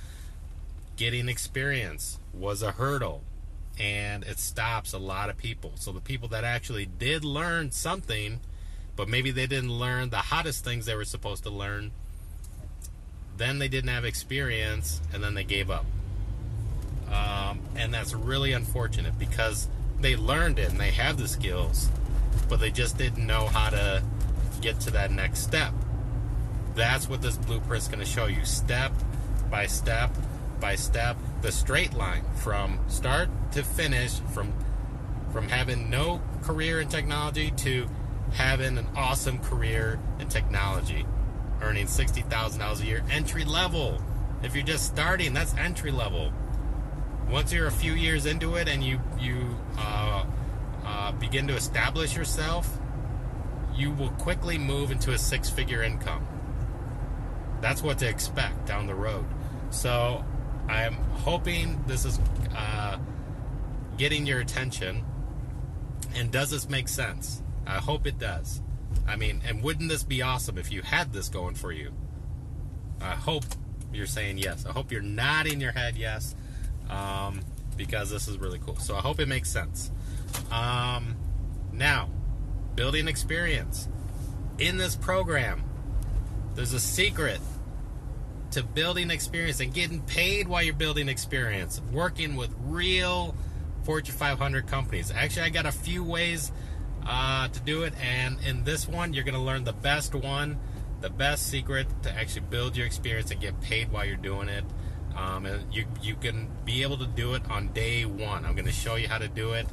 getting 0.95 1.29
experience 1.29 2.19
was 2.33 2.61
a 2.61 2.71
hurdle 2.71 3.23
and 3.79 4.23
it 4.23 4.39
stops 4.39 4.93
a 4.93 4.97
lot 4.97 5.29
of 5.29 5.37
people. 5.37 5.71
So 5.75 5.91
the 5.91 6.01
people 6.01 6.27
that 6.29 6.43
actually 6.43 6.85
did 6.85 7.25
learn 7.25 7.71
something, 7.71 8.39
but 8.95 9.07
maybe 9.07 9.31
they 9.31 9.47
didn't 9.47 9.71
learn 9.71 10.09
the 10.09 10.17
hottest 10.17 10.63
things 10.63 10.85
they 10.85 10.95
were 10.95 11.05
supposed 11.05 11.43
to 11.43 11.49
learn, 11.49 11.91
then 13.37 13.59
they 13.59 13.67
didn't 13.67 13.89
have 13.89 14.05
experience 14.05 15.01
and 15.13 15.23
then 15.23 15.33
they 15.33 15.43
gave 15.43 15.71
up. 15.71 15.85
Um, 17.11 17.59
and 17.75 17.93
that's 17.93 18.13
really 18.13 18.53
unfortunate 18.53 19.17
because 19.17 19.67
they 19.99 20.15
learned 20.15 20.59
it 20.59 20.69
and 20.69 20.79
they 20.79 20.91
have 20.91 21.17
the 21.17 21.27
skills, 21.27 21.89
but 22.49 22.59
they 22.59 22.71
just 22.71 22.97
didn't 22.97 23.25
know 23.25 23.47
how 23.47 23.69
to 23.69 24.03
get 24.61 24.79
to 24.81 24.91
that 24.91 25.11
next 25.11 25.39
step. 25.39 25.73
That's 26.75 27.07
what 27.07 27.21
this 27.21 27.37
blueprint's 27.37 27.87
going 27.87 27.99
to 27.99 28.05
show 28.05 28.25
you 28.25 28.45
step 28.45 28.91
by 29.49 29.67
step 29.67 30.11
by 30.63 30.75
step 30.75 31.17
the 31.41 31.51
straight 31.51 31.93
line 31.93 32.23
from 32.35 32.79
start 32.87 33.27
to 33.51 33.61
finish 33.61 34.19
from 34.33 34.53
from 35.33 35.49
having 35.49 35.89
no 35.89 36.21
career 36.41 36.79
in 36.79 36.87
technology 36.87 37.51
to 37.51 37.85
having 38.31 38.77
an 38.77 38.87
awesome 38.95 39.37
career 39.39 39.99
in 40.21 40.29
technology 40.29 41.05
earning 41.61 41.85
$60,000 41.85 42.79
a 42.79 42.85
year 42.85 43.03
entry 43.11 43.43
level. 43.43 44.01
If 44.41 44.55
you're 44.55 44.63
just 44.63 44.85
starting 44.85 45.33
that's 45.33 45.53
entry 45.55 45.91
level. 45.91 46.31
Once 47.29 47.51
you're 47.51 47.67
a 47.67 47.71
few 47.71 47.91
years 47.91 48.25
into 48.25 48.55
it 48.55 48.69
and 48.69 48.81
you 48.81 49.01
you 49.19 49.57
uh, 49.77 50.23
uh, 50.85 51.11
begin 51.11 51.45
to 51.47 51.55
establish 51.55 52.15
yourself 52.15 52.79
you 53.75 53.91
will 53.91 54.11
quickly 54.11 54.57
move 54.57 54.91
into 54.91 55.11
a 55.11 55.17
six 55.17 55.49
figure 55.49 55.83
income. 55.83 56.25
That's 57.59 57.83
what 57.83 57.97
to 57.97 58.07
expect 58.07 58.65
down 58.65 58.87
the 58.87 58.95
road. 58.95 59.25
So 59.69 60.23
I'm 60.67 60.93
hoping 60.93 61.83
this 61.87 62.05
is 62.05 62.19
uh, 62.55 62.97
getting 63.97 64.25
your 64.25 64.39
attention. 64.39 65.03
And 66.15 66.31
does 66.31 66.51
this 66.51 66.69
make 66.69 66.87
sense? 66.87 67.41
I 67.65 67.77
hope 67.77 68.05
it 68.07 68.19
does. 68.19 68.61
I 69.07 69.15
mean, 69.15 69.41
and 69.45 69.63
wouldn't 69.63 69.89
this 69.89 70.03
be 70.03 70.21
awesome 70.21 70.57
if 70.57 70.71
you 70.71 70.81
had 70.81 71.11
this 71.13 71.29
going 71.29 71.55
for 71.55 71.71
you? 71.71 71.91
I 73.01 73.15
hope 73.15 73.43
you're 73.91 74.05
saying 74.05 74.37
yes. 74.37 74.65
I 74.65 74.71
hope 74.71 74.91
you're 74.91 75.01
nodding 75.01 75.59
your 75.59 75.71
head 75.71 75.97
yes, 75.97 76.35
um, 76.89 77.41
because 77.75 78.09
this 78.09 78.27
is 78.27 78.37
really 78.37 78.59
cool. 78.59 78.77
So 78.77 78.95
I 78.95 78.99
hope 78.99 79.19
it 79.19 79.27
makes 79.27 79.49
sense. 79.49 79.91
Um, 80.51 81.15
now, 81.71 82.09
building 82.75 83.07
experience. 83.07 83.87
In 84.59 84.77
this 84.77 84.95
program, 84.95 85.63
there's 86.55 86.73
a 86.73 86.79
secret 86.79 87.39
to 88.53 88.63
building 88.63 89.09
experience 89.09 89.59
and 89.59 89.73
getting 89.73 90.01
paid 90.01 90.47
while 90.47 90.61
you're 90.61 90.73
building 90.73 91.09
experience, 91.09 91.81
working 91.91 92.35
with 92.35 92.53
real 92.65 93.35
Fortune 93.83 94.15
500 94.15 94.67
companies. 94.67 95.11
Actually, 95.11 95.43
I 95.43 95.49
got 95.49 95.65
a 95.65 95.71
few 95.71 96.03
ways 96.03 96.51
uh, 97.05 97.47
to 97.47 97.59
do 97.61 97.83
it. 97.83 97.93
And 98.01 98.37
in 98.45 98.63
this 98.63 98.87
one, 98.87 99.13
you're 99.13 99.23
going 99.23 99.35
to 99.35 99.41
learn 99.41 99.63
the 99.63 99.73
best 99.73 100.15
one, 100.15 100.59
the 101.01 101.09
best 101.09 101.47
secret 101.47 101.87
to 102.03 102.11
actually 102.11 102.45
build 102.49 102.77
your 102.77 102.85
experience 102.85 103.31
and 103.31 103.41
get 103.41 103.59
paid 103.61 103.91
while 103.91 104.05
you're 104.05 104.15
doing 104.15 104.49
it. 104.49 104.63
Um, 105.15 105.45
and 105.45 105.71
you 105.73 105.85
you 106.01 106.15
can 106.15 106.49
be 106.65 106.81
able 106.81 106.97
to 106.97 107.05
do 107.05 107.35
it 107.35 107.43
on 107.49 107.67
day 107.73 108.03
one. 108.05 108.45
I'm 108.45 108.53
going 108.53 108.65
to 108.65 108.71
show 108.71 108.95
you 108.95 109.07
how 109.07 109.19
to 109.19 109.27
do 109.27 109.53
it. 109.53 109.67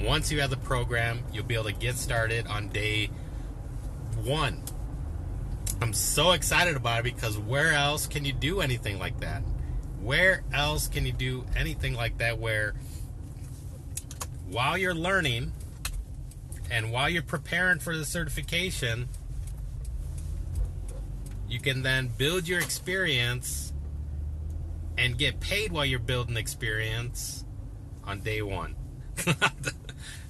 Once 0.00 0.30
you 0.30 0.40
have 0.40 0.50
the 0.50 0.56
program, 0.58 1.20
you'll 1.32 1.44
be 1.44 1.54
able 1.54 1.64
to 1.64 1.72
get 1.72 1.96
started 1.96 2.46
on 2.46 2.68
day 2.68 3.10
one. 4.24 4.62
I'm 5.80 5.92
so 5.92 6.32
excited 6.32 6.76
about 6.76 7.00
it 7.00 7.14
because 7.14 7.38
where 7.38 7.72
else 7.72 8.06
can 8.06 8.24
you 8.24 8.32
do 8.32 8.60
anything 8.60 8.98
like 8.98 9.20
that? 9.20 9.42
Where 10.00 10.42
else 10.52 10.88
can 10.88 11.06
you 11.06 11.12
do 11.12 11.44
anything 11.56 11.94
like 11.94 12.18
that 12.18 12.38
where 12.38 12.74
while 14.50 14.76
you're 14.76 14.94
learning 14.94 15.52
and 16.70 16.92
while 16.92 17.08
you're 17.08 17.22
preparing 17.22 17.78
for 17.78 17.96
the 17.96 18.04
certification, 18.04 19.08
you 21.48 21.60
can 21.60 21.82
then 21.82 22.08
build 22.08 22.48
your 22.48 22.60
experience 22.60 23.72
and 24.96 25.16
get 25.16 25.40
paid 25.40 25.72
while 25.72 25.84
you're 25.84 25.98
building 25.98 26.36
experience 26.36 27.44
on 28.04 28.20
day 28.20 28.42
one. 28.42 28.74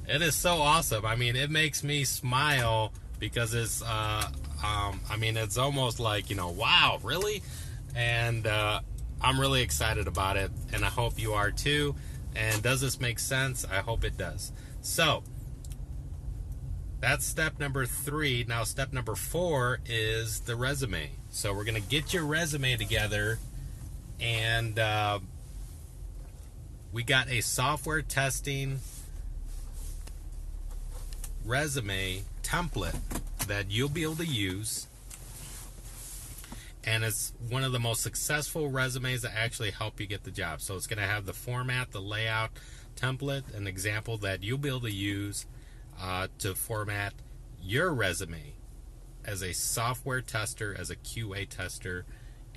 it 0.06 0.22
is 0.22 0.34
so 0.34 0.56
awesome. 0.56 1.06
I 1.06 1.16
mean, 1.16 1.36
it 1.36 1.50
makes 1.50 1.82
me 1.82 2.04
smile 2.04 2.92
because 3.18 3.54
it's, 3.54 3.82
uh, 3.82 4.30
um, 4.64 5.00
I 5.08 5.16
mean, 5.16 5.36
it's 5.36 5.56
almost 5.56 6.00
like, 6.00 6.30
you 6.30 6.36
know, 6.36 6.48
wow, 6.48 6.98
really? 7.02 7.42
And 7.94 8.46
uh, 8.46 8.80
I'm 9.20 9.40
really 9.40 9.62
excited 9.62 10.08
about 10.08 10.36
it, 10.36 10.50
and 10.72 10.84
I 10.84 10.88
hope 10.88 11.18
you 11.18 11.34
are 11.34 11.50
too. 11.50 11.94
And 12.34 12.62
does 12.62 12.80
this 12.80 13.00
make 13.00 13.18
sense? 13.18 13.64
I 13.64 13.76
hope 13.76 14.04
it 14.04 14.16
does. 14.16 14.52
So, 14.80 15.22
that's 17.00 17.24
step 17.24 17.60
number 17.60 17.86
three. 17.86 18.44
Now, 18.48 18.64
step 18.64 18.92
number 18.92 19.14
four 19.14 19.78
is 19.86 20.40
the 20.40 20.56
resume. 20.56 21.10
So, 21.30 21.54
we're 21.54 21.64
going 21.64 21.80
to 21.80 21.88
get 21.88 22.12
your 22.12 22.24
resume 22.24 22.76
together, 22.76 23.38
and 24.20 24.78
uh, 24.78 25.20
we 26.92 27.04
got 27.04 27.28
a 27.28 27.40
software 27.40 28.02
testing 28.02 28.80
resume 31.44 32.22
template 32.42 33.00
that 33.48 33.70
you'll 33.70 33.88
be 33.88 34.02
able 34.02 34.16
to 34.16 34.26
use. 34.26 34.86
And 36.84 37.04
it's 37.04 37.32
one 37.50 37.64
of 37.64 37.72
the 37.72 37.78
most 37.78 38.02
successful 38.02 38.70
resumes 38.70 39.22
that 39.22 39.32
actually 39.36 39.72
help 39.72 40.00
you 40.00 40.06
get 40.06 40.24
the 40.24 40.30
job. 40.30 40.60
So 40.60 40.76
it's 40.76 40.86
going 40.86 41.00
to 41.00 41.06
have 41.06 41.26
the 41.26 41.34
format, 41.34 41.90
the 41.90 42.00
layout, 42.00 42.50
template, 42.96 43.54
an 43.54 43.66
example 43.66 44.16
that 44.18 44.42
you'll 44.42 44.58
be 44.58 44.68
able 44.68 44.80
to 44.80 44.90
use 44.90 45.46
uh, 46.00 46.28
to 46.38 46.54
format 46.54 47.12
your 47.60 47.92
resume 47.92 48.54
as 49.24 49.42
a 49.42 49.52
software 49.52 50.20
tester, 50.20 50.74
as 50.78 50.90
a 50.90 50.96
QA 50.96 51.48
tester, 51.48 52.06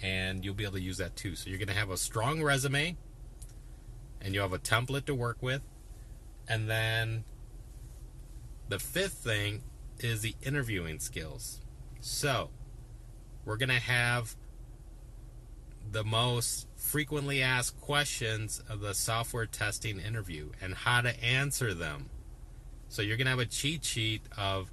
and 0.02 0.46
you'll 0.46 0.54
be 0.54 0.64
able 0.64 0.74
to 0.74 0.82
use 0.82 0.98
that 0.98 1.16
too. 1.16 1.36
So 1.36 1.50
you're 1.50 1.60
going 1.60 1.68
to 1.68 1.74
have 1.74 1.90
a 1.90 1.98
strong 1.98 2.42
resume, 2.42 2.96
and 4.22 4.34
you'll 4.34 4.48
have 4.48 4.54
a 4.54 4.60
template 4.60 5.06
to 5.06 5.16
work 5.16 5.38
with, 5.42 5.62
and 6.48 6.70
then 6.70 7.24
the 8.70 8.80
fifth 8.80 9.16
thing 9.16 9.64
is 10.04 10.22
the 10.22 10.36
interviewing 10.42 11.00
skills. 11.00 11.62
So, 12.00 12.50
we're 13.46 13.58
going 13.58 13.70
to 13.70 13.76
have 13.76 14.36
the 15.92 16.04
most 16.04 16.68
frequently 16.76 17.42
asked 17.42 17.80
questions 17.82 18.62
of 18.70 18.80
the 18.80 18.94
software 18.94 19.46
testing 19.46 20.00
interview 20.00 20.52
and 20.62 20.74
how 20.74 21.02
to 21.02 21.24
answer 21.24 21.74
them. 21.74 22.10
So, 22.90 23.02
you're 23.02 23.18
going 23.18 23.26
to 23.26 23.32
have 23.32 23.40
a 23.40 23.46
cheat 23.46 23.86
sheet 23.86 24.22
of 24.38 24.72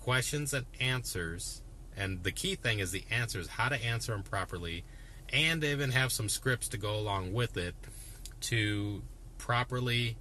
questions 0.00 0.54
and 0.54 0.66
answers. 0.80 1.62
And 1.96 2.22
the 2.22 2.32
key 2.32 2.54
thing 2.54 2.78
is 2.78 2.92
the 2.92 3.04
answers, 3.10 3.48
how 3.48 3.68
to 3.68 3.84
answer 3.84 4.12
them 4.12 4.22
properly, 4.22 4.84
and 5.32 5.62
even 5.62 5.90
have 5.90 6.12
some 6.12 6.28
scripts 6.28 6.68
to 6.68 6.78
go 6.78 6.96
along 6.96 7.32
with 7.32 7.56
it 7.56 7.74
to 8.40 9.02
properly 9.36 10.16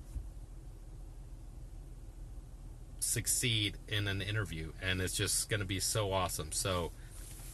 succeed 2.99 3.77
in 3.87 4.07
an 4.07 4.21
interview, 4.21 4.71
and 4.81 5.01
it's 5.01 5.15
just 5.15 5.49
going 5.49 5.59
to 5.59 5.65
be 5.65 5.79
so 5.79 6.11
awesome. 6.11 6.51
So, 6.51 6.91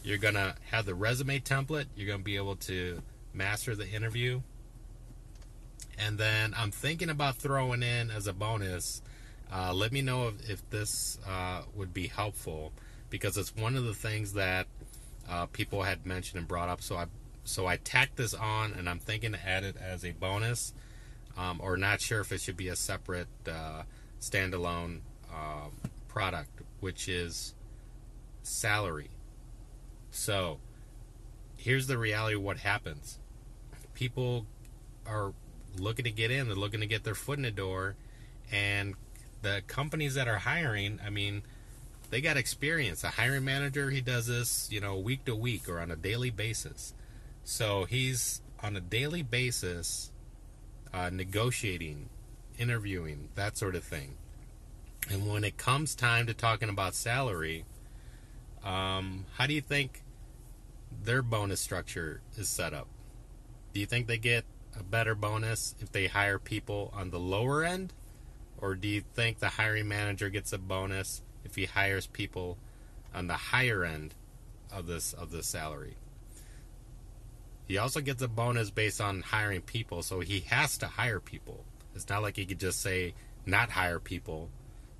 you're 0.04 0.18
going 0.18 0.34
to 0.34 0.54
have 0.70 0.84
the 0.84 0.94
resume 0.94 1.40
template, 1.40 1.86
you're 1.96 2.06
going 2.06 2.20
to 2.20 2.24
be 2.24 2.36
able 2.36 2.56
to 2.56 3.02
master 3.32 3.74
the 3.74 3.88
interview. 3.88 4.42
And 5.98 6.18
then 6.18 6.54
I'm 6.56 6.70
thinking 6.70 7.08
about 7.08 7.36
throwing 7.36 7.82
in 7.82 8.10
as 8.10 8.26
a 8.26 8.32
bonus. 8.32 9.00
Uh, 9.52 9.72
let 9.72 9.92
me 9.92 10.02
know 10.02 10.28
if, 10.28 10.50
if 10.50 10.70
this 10.70 11.18
uh, 11.26 11.62
would 11.74 11.94
be 11.94 12.08
helpful 12.08 12.72
because 13.10 13.36
it's 13.36 13.54
one 13.54 13.76
of 13.76 13.84
the 13.84 13.94
things 13.94 14.34
that 14.34 14.66
uh, 15.28 15.46
people 15.46 15.82
had 15.82 16.04
mentioned 16.04 16.38
and 16.38 16.48
brought 16.48 16.68
up. 16.68 16.82
So 16.82 16.96
I 16.96 17.06
so 17.44 17.66
I 17.66 17.76
tacked 17.76 18.16
this 18.16 18.32
on, 18.32 18.72
and 18.72 18.88
I'm 18.88 18.98
thinking 18.98 19.32
to 19.32 19.46
add 19.46 19.64
it 19.64 19.76
as 19.76 20.02
a 20.02 20.12
bonus, 20.12 20.72
um, 21.36 21.60
or 21.62 21.76
not 21.76 22.00
sure 22.00 22.20
if 22.20 22.32
it 22.32 22.40
should 22.40 22.56
be 22.56 22.68
a 22.68 22.76
separate 22.76 23.28
uh, 23.46 23.82
standalone 24.18 25.00
um, 25.34 25.72
product, 26.08 26.62
which 26.80 27.08
is 27.08 27.54
salary. 28.42 29.10
So, 30.10 30.58
here's 31.56 31.86
the 31.86 31.98
reality 31.98 32.36
of 32.36 32.42
what 32.42 32.58
happens 32.58 33.18
people 33.94 34.46
are 35.06 35.32
looking 35.78 36.04
to 36.04 36.10
get 36.10 36.30
in, 36.30 36.46
they're 36.46 36.56
looking 36.56 36.80
to 36.80 36.86
get 36.86 37.04
their 37.04 37.14
foot 37.14 37.38
in 37.38 37.42
the 37.42 37.50
door, 37.50 37.94
and 38.52 38.94
the 39.42 39.62
companies 39.66 40.14
that 40.14 40.28
are 40.28 40.38
hiring, 40.38 40.98
I 41.04 41.10
mean, 41.10 41.42
they 42.10 42.20
got 42.20 42.36
experience. 42.36 43.04
A 43.04 43.08
hiring 43.08 43.44
manager, 43.44 43.90
he 43.90 44.00
does 44.00 44.26
this, 44.26 44.68
you 44.70 44.80
know, 44.80 44.98
week 44.98 45.24
to 45.26 45.34
week 45.34 45.68
or 45.68 45.80
on 45.80 45.90
a 45.90 45.96
daily 45.96 46.30
basis. 46.30 46.94
So 47.44 47.84
he's 47.84 48.40
on 48.62 48.76
a 48.76 48.80
daily 48.80 49.22
basis 49.22 50.10
uh, 50.92 51.10
negotiating, 51.10 52.08
interviewing, 52.58 53.28
that 53.34 53.58
sort 53.58 53.74
of 53.74 53.84
thing. 53.84 54.16
And 55.10 55.30
when 55.30 55.44
it 55.44 55.56
comes 55.56 55.94
time 55.94 56.26
to 56.26 56.34
talking 56.34 56.68
about 56.68 56.94
salary, 56.94 57.64
um, 58.64 59.26
how 59.34 59.46
do 59.46 59.52
you 59.52 59.60
think 59.60 60.02
their 61.02 61.22
bonus 61.22 61.60
structure 61.60 62.22
is 62.36 62.48
set 62.48 62.72
up? 62.72 62.88
Do 63.72 63.80
you 63.80 63.86
think 63.86 64.06
they 64.06 64.18
get 64.18 64.44
a 64.78 64.82
better 64.82 65.14
bonus 65.14 65.74
if 65.80 65.92
they 65.92 66.06
hire 66.06 66.38
people 66.38 66.92
on 66.96 67.10
the 67.10 67.18
lower 67.18 67.64
end? 67.64 67.92
Or 68.58 68.74
do 68.74 68.88
you 68.88 69.02
think 69.14 69.38
the 69.38 69.50
hiring 69.50 69.88
manager 69.88 70.30
gets 70.30 70.52
a 70.52 70.58
bonus 70.58 71.22
if 71.44 71.54
he 71.56 71.66
hires 71.66 72.06
people 72.06 72.56
on 73.14 73.26
the 73.26 73.34
higher 73.34 73.84
end 73.84 74.14
of 74.72 74.86
this 74.86 75.12
of 75.12 75.30
the 75.30 75.42
salary? 75.42 75.96
He 77.66 77.78
also 77.78 78.00
gets 78.00 78.22
a 78.22 78.28
bonus 78.28 78.70
based 78.70 79.00
on 79.00 79.22
hiring 79.22 79.62
people, 79.62 80.02
so 80.02 80.20
he 80.20 80.40
has 80.40 80.78
to 80.78 80.86
hire 80.86 81.20
people. 81.20 81.64
It's 81.94 82.08
not 82.08 82.22
like 82.22 82.36
he 82.36 82.46
could 82.46 82.60
just 82.60 82.80
say 82.80 83.14
not 83.46 83.70
hire 83.70 83.98
people 83.98 84.50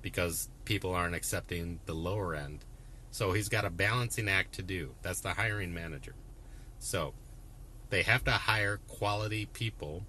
because 0.05 0.49
people 0.65 0.93
aren't 0.93 1.15
accepting 1.15 1.79
the 1.87 1.93
lower 1.95 2.35
end. 2.35 2.63
So 3.09 3.31
he's 3.31 3.49
got 3.49 3.65
a 3.65 3.71
balancing 3.71 4.29
act 4.29 4.53
to 4.53 4.61
do. 4.61 4.91
That's 5.01 5.21
the 5.21 5.33
hiring 5.33 5.73
manager. 5.73 6.13
So 6.77 7.15
they 7.89 8.03
have 8.03 8.23
to 8.25 8.31
hire 8.31 8.77
quality 8.87 9.47
people. 9.47 10.05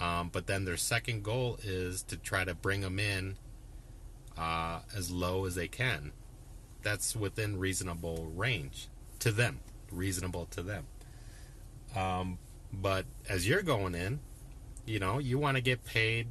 Um, 0.00 0.30
but 0.32 0.46
then 0.46 0.64
their 0.64 0.78
second 0.78 1.24
goal 1.24 1.58
is 1.62 2.02
to 2.04 2.16
try 2.16 2.44
to 2.44 2.54
bring 2.54 2.80
them 2.80 2.98
in 2.98 3.36
uh, 4.38 4.78
as 4.96 5.10
low 5.10 5.44
as 5.44 5.54
they 5.54 5.68
can. 5.68 6.12
That's 6.82 7.14
within 7.14 7.58
reasonable 7.58 8.32
range 8.34 8.88
to 9.18 9.30
them, 9.30 9.60
reasonable 9.92 10.46
to 10.52 10.62
them. 10.62 10.86
Um, 11.94 12.38
but 12.72 13.04
as 13.28 13.46
you're 13.46 13.60
going 13.60 13.94
in, 13.94 14.20
you 14.86 15.00
know, 15.00 15.18
you 15.18 15.38
want 15.38 15.58
to 15.58 15.60
get 15.60 15.84
paid 15.84 16.28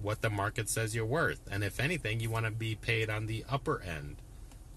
what 0.00 0.22
the 0.22 0.30
market 0.30 0.68
says 0.68 0.94
you're 0.94 1.06
worth. 1.06 1.40
And 1.50 1.64
if 1.64 1.80
anything, 1.80 2.20
you 2.20 2.30
want 2.30 2.46
to 2.46 2.52
be 2.52 2.74
paid 2.74 3.10
on 3.10 3.26
the 3.26 3.44
upper 3.48 3.80
end, 3.82 4.16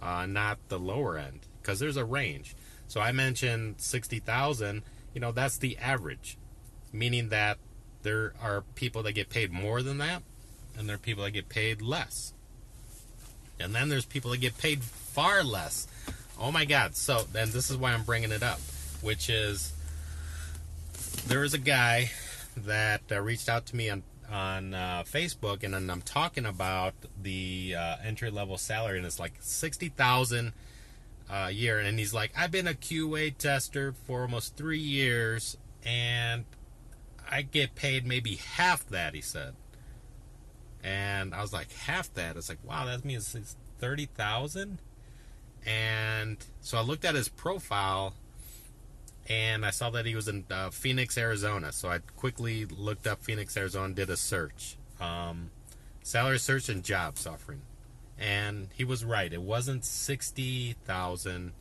uh, 0.02 0.26
not 0.26 0.58
the 0.70 0.80
lower 0.80 1.18
end, 1.18 1.42
because 1.62 1.80
there's 1.80 1.98
a 1.98 2.06
range. 2.06 2.56
So 2.88 3.02
I 3.02 3.12
mentioned 3.12 3.76
60,000, 3.78 4.82
you 5.14 5.22
know, 5.22 5.32
that's 5.32 5.58
the 5.58 5.78
average, 5.78 6.38
meaning 6.92 7.30
that 7.30 7.58
there 8.02 8.34
are 8.42 8.62
people 8.76 9.04
that 9.04 9.12
get 9.14 9.30
paid 9.30 9.52
more 9.52 9.82
than 9.82 9.98
that, 10.00 10.24
and 10.78 10.88
there 10.88 10.96
are 10.96 11.00
people 11.00 11.24
that 11.24 11.32
get 11.32 11.50
paid 11.50 11.82
less. 11.82 12.34
And 13.60 13.76
then 13.76 13.90
there's 13.90 14.06
people 14.06 14.32
that 14.32 14.40
get 14.40 14.58
paid 14.58 14.84
far 14.84 15.44
less. 15.44 15.88
Oh 16.40 16.52
my 16.52 16.64
God. 16.64 16.96
So 16.96 17.24
then 17.34 17.52
this 17.52 17.70
is 17.70 17.76
why 17.76 17.92
I'm 17.92 18.04
bringing 18.04 18.32
it 18.32 18.42
up, 18.42 18.60
which 19.02 19.30
is 19.30 19.74
there 21.28 21.44
is 21.44 21.54
a 21.54 21.58
guy 21.58 22.12
that 22.56 23.02
uh, 23.12 23.20
reached 23.20 23.50
out 23.50 23.66
to 23.68 23.76
me 23.76 23.90
on 23.90 24.04
on 24.32 24.74
uh, 24.74 25.04
Facebook, 25.06 25.64
and 25.64 25.74
then 25.74 25.90
I'm 25.90 26.02
talking 26.02 26.46
about 26.46 26.94
the 27.22 27.76
uh, 27.78 27.96
entry 28.04 28.30
level 28.32 28.58
salary, 28.58 28.98
and 28.98 29.06
it's 29.06 29.20
like 29.20 29.34
sixty 29.40 29.90
thousand 29.90 30.54
a 31.30 31.52
year. 31.52 31.80
And 31.80 32.00
he's 32.00 32.14
like, 32.14 32.32
I've 32.38 32.52
been 32.52 32.68
a 32.68 32.74
QA 32.74 33.36
tester 33.38 33.94
for 34.06 34.22
almost 34.24 34.56
three 34.58 34.80
years, 34.80 35.58
and 35.86 36.46
I 37.30 37.42
get 37.44 37.76
paid 37.76 38.06
maybe 38.06 38.36
half 38.36 38.88
that. 38.90 39.14
He 39.16 39.22
said. 39.22 39.56
and 40.84 41.34
I 41.34 41.42
was 41.42 41.54
like 41.54 41.72
half 41.72 42.14
that. 42.14 42.38
It's 42.38 42.50
like 42.50 42.60
wow, 42.64 42.86
that 42.86 43.04
means 43.06 43.36
it's 43.36 43.56
thirty 43.80 44.06
thousand. 44.06 44.82
And 45.66 46.38
so 46.62 46.78
I 46.78 46.82
looked 46.82 47.04
at 47.06 47.16
his 47.16 47.28
profile, 47.30 48.14
and 49.30 49.66
I 49.66 49.70
saw 49.70 49.92
that 49.92 50.06
he 50.06 50.16
was 50.16 50.28
in 50.28 50.46
uh, 50.50 50.72
Phoenix, 50.72 51.18
Arizona. 51.18 51.72
So 51.72 51.90
I 51.90 52.00
quickly 52.18 52.66
looked 52.66 53.06
up 53.06 53.22
Phoenix, 53.22 53.56
Arizona, 53.56 53.94
did 53.94 54.10
a 54.10 54.18
search, 54.18 54.78
um, 55.00 55.52
salary 56.02 56.40
search 56.40 56.68
and 56.70 56.84
jobs 56.84 57.28
offering, 57.28 57.62
and 58.18 58.70
he 58.74 58.84
was 58.84 59.06
right. 59.06 59.32
It 59.32 59.42
wasn't 59.42 59.86
sixty 59.86 60.74
thousand. 60.86 61.54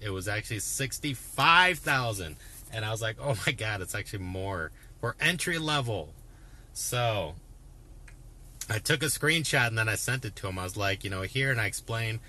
It 0.00 0.10
was 0.10 0.28
actually 0.28 0.60
sixty-five 0.60 1.78
thousand, 1.78 2.36
and 2.72 2.84
I 2.84 2.90
was 2.90 3.02
like, 3.02 3.16
"Oh 3.20 3.36
my 3.46 3.52
god, 3.52 3.80
it's 3.80 3.94
actually 3.94 4.20
more 4.24 4.70
for 5.00 5.16
entry 5.20 5.58
level." 5.58 6.14
So 6.72 7.34
I 8.70 8.78
took 8.78 9.02
a 9.02 9.06
screenshot 9.06 9.66
and 9.66 9.76
then 9.76 9.88
I 9.88 9.96
sent 9.96 10.24
it 10.24 10.36
to 10.36 10.48
him. 10.48 10.58
I 10.58 10.64
was 10.64 10.76
like, 10.76 11.04
you 11.04 11.10
know, 11.10 11.22
here, 11.22 11.50
and 11.50 11.60
I 11.60 11.66
explained, 11.66 12.20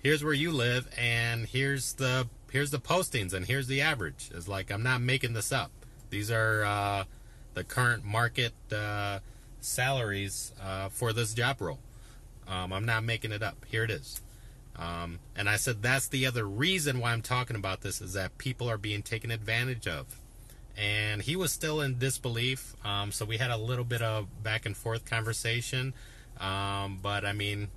here's 0.00 0.22
where 0.22 0.34
you 0.34 0.52
live, 0.52 0.88
and 0.96 1.46
here's 1.46 1.94
the 1.94 2.28
here's 2.50 2.70
the 2.70 2.78
postings, 2.78 3.32
and 3.32 3.46
here's 3.46 3.66
the 3.66 3.80
average. 3.80 4.30
It's 4.34 4.48
like 4.48 4.70
I'm 4.70 4.82
not 4.82 5.00
making 5.00 5.32
this 5.32 5.52
up. 5.52 5.70
These 6.10 6.30
are 6.30 6.64
uh, 6.64 7.04
the 7.54 7.64
current 7.64 8.04
market 8.04 8.54
uh, 8.72 9.20
salaries 9.60 10.52
uh, 10.62 10.88
for 10.88 11.12
this 11.12 11.34
job 11.34 11.60
role. 11.60 11.80
Um, 12.46 12.72
I'm 12.72 12.86
not 12.86 13.04
making 13.04 13.32
it 13.32 13.42
up. 13.42 13.64
Here 13.66 13.84
it 13.84 13.90
is. 13.90 14.20
Um, 14.76 15.18
and 15.36 15.48
I 15.48 15.56
said 15.56 15.82
that's 15.82 16.06
the 16.06 16.26
other 16.26 16.44
reason 16.44 17.00
why 17.00 17.12
I'm 17.12 17.22
talking 17.22 17.56
about 17.56 17.80
this 17.80 18.00
is 18.00 18.12
that 18.12 18.38
people 18.38 18.70
are 18.70 18.78
being 18.78 19.02
taken 19.02 19.30
advantage 19.30 19.88
of 19.88 20.20
and 20.78 21.22
he 21.22 21.34
was 21.34 21.50
still 21.50 21.80
in 21.80 21.98
disbelief. 21.98 22.76
Um, 22.86 23.10
so 23.10 23.24
we 23.24 23.36
had 23.36 23.50
a 23.50 23.56
little 23.56 23.84
bit 23.84 24.00
of 24.00 24.42
back 24.42 24.64
and 24.64 24.76
forth 24.76 25.04
conversation. 25.04 25.92
Um, 26.38 27.00
but 27.02 27.24
I 27.24 27.32
mean, 27.32 27.68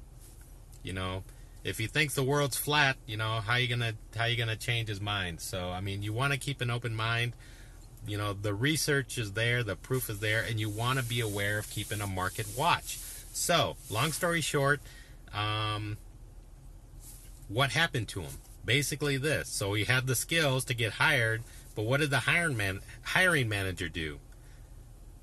you 0.83 0.93
know, 0.93 1.23
if 1.63 1.77
he 1.77 1.87
thinks 1.87 2.15
the 2.15 2.23
world's 2.23 2.57
flat, 2.57 2.97
you 3.05 3.17
know, 3.17 3.41
how 3.41 3.55
you 3.55 3.67
gonna 3.67 3.93
how 4.15 4.25
you 4.25 4.37
gonna 4.37 4.55
change 4.55 4.89
his 4.89 5.01
mind? 5.01 5.41
So 5.41 5.69
I 5.69 5.81
mean, 5.81 6.01
you 6.03 6.13
want 6.13 6.33
to 6.33 6.39
keep 6.39 6.61
an 6.61 6.69
open 6.69 6.95
mind. 6.95 7.33
You 8.07 8.17
know, 8.17 8.33
the 8.33 8.53
research 8.53 9.17
is 9.17 9.33
there, 9.33 9.63
the 9.63 9.75
proof 9.75 10.09
is 10.09 10.19
there, 10.19 10.41
and 10.41 10.59
you 10.59 10.69
want 10.69 10.97
to 10.97 11.05
be 11.05 11.19
aware 11.19 11.59
of 11.59 11.69
keeping 11.69 12.01
a 12.01 12.07
market 12.07 12.47
watch. 12.57 12.97
So, 13.31 13.77
long 13.91 14.11
story 14.11 14.41
short, 14.41 14.81
um, 15.33 15.97
what 17.47 17.71
happened 17.71 18.07
to 18.09 18.21
him? 18.21 18.31
Basically, 18.65 19.17
this. 19.17 19.49
So 19.49 19.73
he 19.73 19.83
had 19.83 20.07
the 20.07 20.15
skills 20.15 20.65
to 20.65 20.73
get 20.73 20.93
hired 20.93 21.43
but 21.75 21.83
what 21.83 21.99
did 21.99 22.09
the 22.09 22.19
hiring 22.19 22.57
man 22.57 22.81
hiring 23.03 23.49
manager 23.49 23.89
do? 23.89 24.19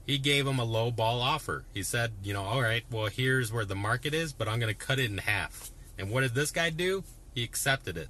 He 0.07 0.19
gave 0.19 0.47
him 0.47 0.59
a 0.59 0.65
low 0.65 0.91
ball 0.91 1.21
offer. 1.21 1.65
He 1.75 1.83
said, 1.83 2.13
you 2.23 2.33
know, 2.33 2.43
all 2.43 2.63
right, 2.63 2.85
well 2.91 3.07
here's 3.07 3.53
where 3.53 3.65
the 3.65 3.75
market 3.75 4.15
is, 4.15 4.33
but 4.33 4.49
I'm 4.49 4.59
going 4.59 4.75
to 4.75 4.87
cut 4.87 4.99
it 4.99 5.11
in 5.11 5.19
half. 5.19 5.71
And 5.99 6.11
what 6.11 6.23
did 6.23 6.35
this 6.35 6.51
guy 6.51 6.71
do? 6.71 7.05
He 7.35 7.43
accepted 7.45 7.97
it, 7.97 8.09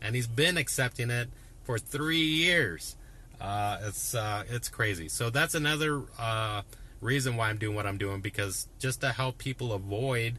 and 0.00 0.14
he's 0.14 0.26
been 0.26 0.56
accepting 0.56 1.10
it 1.10 1.28
for 1.64 1.78
three 1.78 2.24
years. 2.24 2.96
Uh, 3.40 3.78
it's 3.82 4.14
uh, 4.14 4.44
it's 4.48 4.68
crazy. 4.68 5.08
So 5.08 5.30
that's 5.30 5.54
another 5.54 6.02
uh, 6.18 6.62
reason 7.00 7.36
why 7.36 7.50
I'm 7.50 7.58
doing 7.58 7.76
what 7.76 7.86
I'm 7.86 7.98
doing 7.98 8.20
because 8.20 8.68
just 8.78 9.00
to 9.02 9.12
help 9.12 9.38
people 9.38 9.72
avoid 9.72 10.38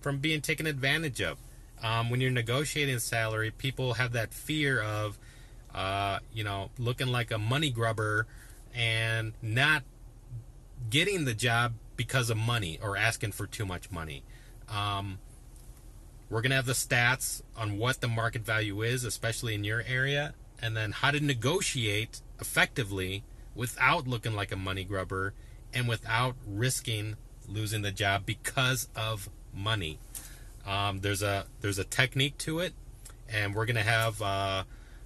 from 0.00 0.18
being 0.18 0.40
taken 0.40 0.66
advantage 0.66 1.20
of. 1.20 1.38
Um, 1.80 2.10
when 2.10 2.20
you're 2.20 2.32
negotiating 2.32 2.98
salary, 2.98 3.52
people 3.52 3.94
have 3.94 4.12
that 4.12 4.34
fear 4.34 4.80
of 4.82 5.16
uh, 5.74 6.18
you 6.32 6.44
know, 6.44 6.70
looking 6.78 7.08
like 7.08 7.30
a 7.30 7.38
money 7.38 7.70
grubber 7.70 8.26
and 8.74 9.32
not 9.42 9.82
getting 10.90 11.24
the 11.24 11.34
job 11.34 11.74
because 11.96 12.30
of 12.30 12.36
money 12.36 12.78
or 12.82 12.96
asking 12.96 13.32
for 13.32 13.46
too 13.46 13.66
much 13.66 13.90
money. 13.90 14.22
Um, 14.68 15.18
we're 16.30 16.42
going 16.42 16.50
to 16.50 16.56
have 16.56 16.66
the 16.66 16.72
stats 16.72 17.42
on 17.56 17.78
what 17.78 18.00
the 18.00 18.08
market 18.08 18.42
value 18.42 18.82
is, 18.82 19.04
especially 19.04 19.54
in 19.54 19.64
your 19.64 19.82
area, 19.86 20.34
and 20.60 20.76
then 20.76 20.92
how 20.92 21.10
to 21.10 21.20
negotiate 21.20 22.20
effectively 22.40 23.24
without 23.54 24.06
looking 24.06 24.34
like 24.34 24.52
a 24.52 24.56
money 24.56 24.84
grubber 24.84 25.34
and 25.72 25.88
without 25.88 26.36
risking 26.46 27.16
losing 27.48 27.82
the 27.82 27.90
job 27.90 28.26
because 28.26 28.88
of 28.94 29.28
money. 29.54 29.98
Um, 30.66 31.00
there's 31.00 31.22
a 31.22 31.46
there's 31.60 31.78
a 31.78 31.84
technique 31.84 32.36
to 32.38 32.58
it, 32.58 32.74
and 33.28 33.54
we're 33.54 33.66
gonna 33.66 33.82
have 33.82 34.20
uh, 34.20 34.64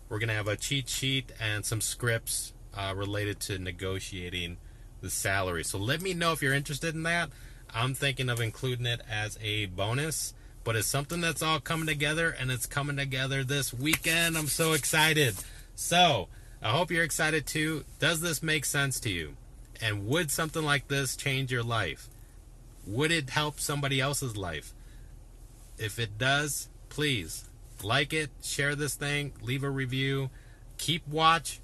we're 0.08 0.18
to 0.18 0.32
have 0.32 0.48
a 0.48 0.56
cheat 0.56 0.88
sheet 0.88 1.32
and 1.40 1.64
some 1.64 1.80
scripts 1.80 2.52
uh, 2.76 2.92
related 2.94 3.40
to 3.40 3.58
negotiating 3.58 4.58
the 5.00 5.08
salary. 5.08 5.64
So 5.64 5.78
let 5.78 6.02
me 6.02 6.14
know 6.14 6.32
if 6.32 6.42
you're 6.42 6.52
interested 6.52 6.94
in 6.94 7.02
that. 7.04 7.30
I'm 7.74 7.94
thinking 7.94 8.28
of 8.28 8.40
including 8.40 8.86
it 8.86 9.00
as 9.10 9.38
a 9.42 9.66
bonus, 9.66 10.34
but 10.64 10.76
it's 10.76 10.86
something 10.86 11.20
that's 11.20 11.42
all 11.42 11.60
coming 11.60 11.86
together 11.86 12.30
and 12.30 12.50
it's 12.50 12.66
coming 12.66 12.96
together 12.96 13.44
this 13.44 13.72
weekend. 13.72 14.36
I'm 14.36 14.48
so 14.48 14.72
excited. 14.72 15.34
So 15.74 16.28
I 16.62 16.70
hope 16.70 16.90
you're 16.90 17.04
excited 17.04 17.46
too. 17.46 17.84
Does 17.98 18.20
this 18.20 18.42
make 18.42 18.64
sense 18.64 19.00
to 19.00 19.10
you? 19.10 19.36
And 19.80 20.06
would 20.06 20.30
something 20.30 20.64
like 20.64 20.88
this 20.88 21.16
change 21.16 21.50
your 21.50 21.64
life? 21.64 22.08
Would 22.86 23.10
it 23.10 23.30
help 23.30 23.58
somebody 23.58 24.00
else's 24.00 24.36
life? 24.36 24.72
If 25.78 25.98
it 25.98 26.18
does, 26.18 26.68
please 26.88 27.48
like 27.84 28.12
it, 28.12 28.30
share 28.42 28.74
this 28.74 28.94
thing, 28.94 29.32
leave 29.42 29.64
a 29.64 29.70
review, 29.70 30.30
keep 30.78 31.06
watch. 31.08 31.60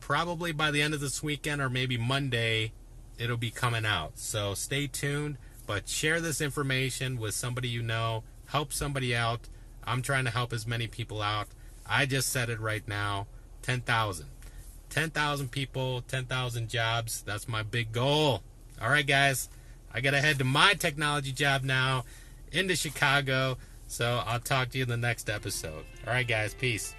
Probably 0.00 0.52
by 0.52 0.70
the 0.70 0.82
end 0.82 0.94
of 0.94 1.00
this 1.00 1.22
weekend 1.22 1.62
or 1.62 1.70
maybe 1.70 1.96
Monday, 1.96 2.72
it'll 3.18 3.36
be 3.36 3.50
coming 3.50 3.86
out. 3.86 4.18
So 4.18 4.54
stay 4.54 4.86
tuned, 4.86 5.38
but 5.66 5.88
share 5.88 6.20
this 6.20 6.40
information 6.40 7.18
with 7.18 7.34
somebody 7.34 7.68
you 7.68 7.82
know, 7.82 8.24
help 8.46 8.72
somebody 8.72 9.14
out. 9.14 9.48
I'm 9.84 10.02
trying 10.02 10.24
to 10.24 10.30
help 10.30 10.52
as 10.52 10.66
many 10.66 10.86
people 10.86 11.22
out. 11.22 11.48
I 11.86 12.06
just 12.06 12.30
said 12.30 12.48
it 12.50 12.60
right 12.60 12.86
now 12.86 13.26
10,000. 13.62 14.26
10,000 14.90 15.50
people, 15.50 16.02
10,000 16.02 16.68
jobs. 16.68 17.22
That's 17.22 17.48
my 17.48 17.62
big 17.62 17.92
goal. 17.92 18.42
All 18.80 18.90
right, 18.90 19.06
guys. 19.06 19.48
I 19.92 20.00
got 20.00 20.10
to 20.10 20.20
head 20.20 20.38
to 20.38 20.44
my 20.44 20.74
technology 20.74 21.32
job 21.32 21.62
now 21.62 22.04
into 22.52 22.76
Chicago. 22.76 23.58
So 23.88 24.22
I'll 24.26 24.40
talk 24.40 24.70
to 24.70 24.78
you 24.78 24.82
in 24.84 24.88
the 24.88 24.96
next 24.96 25.30
episode. 25.30 25.84
All 26.06 26.12
right, 26.12 26.26
guys. 26.26 26.54
Peace. 26.54 26.94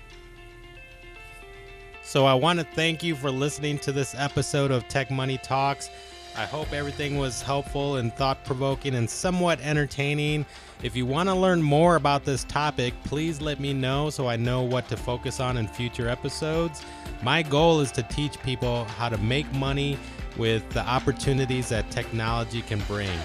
So 2.04 2.25
I 2.25 2.36
want 2.36 2.60
to 2.60 2.65
thank 2.65 3.04
you 3.04 3.15
for 3.15 3.32
listening 3.32 3.80
to 3.80 3.91
this 3.91 4.13
episode 4.15 4.71
of 4.71 4.88
Tech 4.88 5.10
Money 5.10 5.39
Talks. 5.39 5.89
I 6.38 6.45
hope 6.45 6.74
everything 6.74 7.17
was 7.17 7.41
helpful 7.41 7.95
and 7.95 8.13
thought 8.13 8.43
provoking 8.43 8.95
and 8.95 9.10
somewhat 9.10 9.62
entertaining. 9.62 10.45
If 10.84 10.93
you 10.93 11.06
want 11.06 11.30
to 11.30 11.36
learn 11.36 11.62
more 11.62 11.95
about 11.95 12.26
this 12.26 12.43
topic, 12.43 12.93
please 13.06 13.39
let 13.39 13.62
me 13.62 13.71
know 13.71 14.10
so 14.10 14.28
I 14.28 14.36
know 14.36 14.62
what 14.62 14.89
to 14.89 14.98
focus 14.98 15.39
on 15.39 15.56
in 15.56 15.65
future 15.65 16.10
episodes. 16.10 16.84
My 17.24 17.41
goal 17.41 17.80
is 17.80 17.89
to 17.93 18.04
teach 18.04 18.38
people 18.43 18.84
how 18.84 19.08
to 19.08 19.17
make 19.19 19.50
money 19.54 19.98
with 20.38 20.67
the 20.71 20.82
opportunities 20.82 21.69
that 21.69 21.89
technology 21.89 22.62
can 22.62 22.80
bring. 22.82 23.17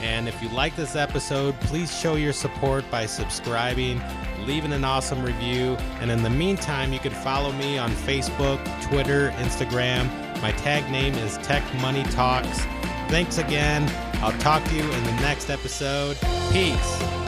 And 0.00 0.26
if 0.26 0.42
you 0.42 0.48
like 0.48 0.76
this 0.76 0.96
episode, 0.96 1.58
please 1.60 1.94
show 1.94 2.14
your 2.14 2.32
support 2.32 2.90
by 2.90 3.04
subscribing, 3.04 4.00
leaving 4.46 4.72
an 4.72 4.84
awesome 4.84 5.22
review. 5.22 5.76
And 6.00 6.10
in 6.10 6.22
the 6.22 6.30
meantime, 6.30 6.94
you 6.94 7.00
can 7.00 7.12
follow 7.12 7.52
me 7.52 7.76
on 7.76 7.90
Facebook, 7.90 8.62
Twitter, 8.88 9.30
Instagram. 9.32 10.25
My 10.42 10.52
tag 10.52 10.90
name 10.90 11.14
is 11.14 11.38
Tech 11.38 11.62
Money 11.80 12.04
Talks. 12.04 12.60
Thanks 13.08 13.38
again. 13.38 13.90
I'll 14.22 14.38
talk 14.38 14.64
to 14.64 14.74
you 14.74 14.82
in 14.82 15.04
the 15.04 15.12
next 15.20 15.50
episode. 15.50 16.18
Peace. 16.52 17.25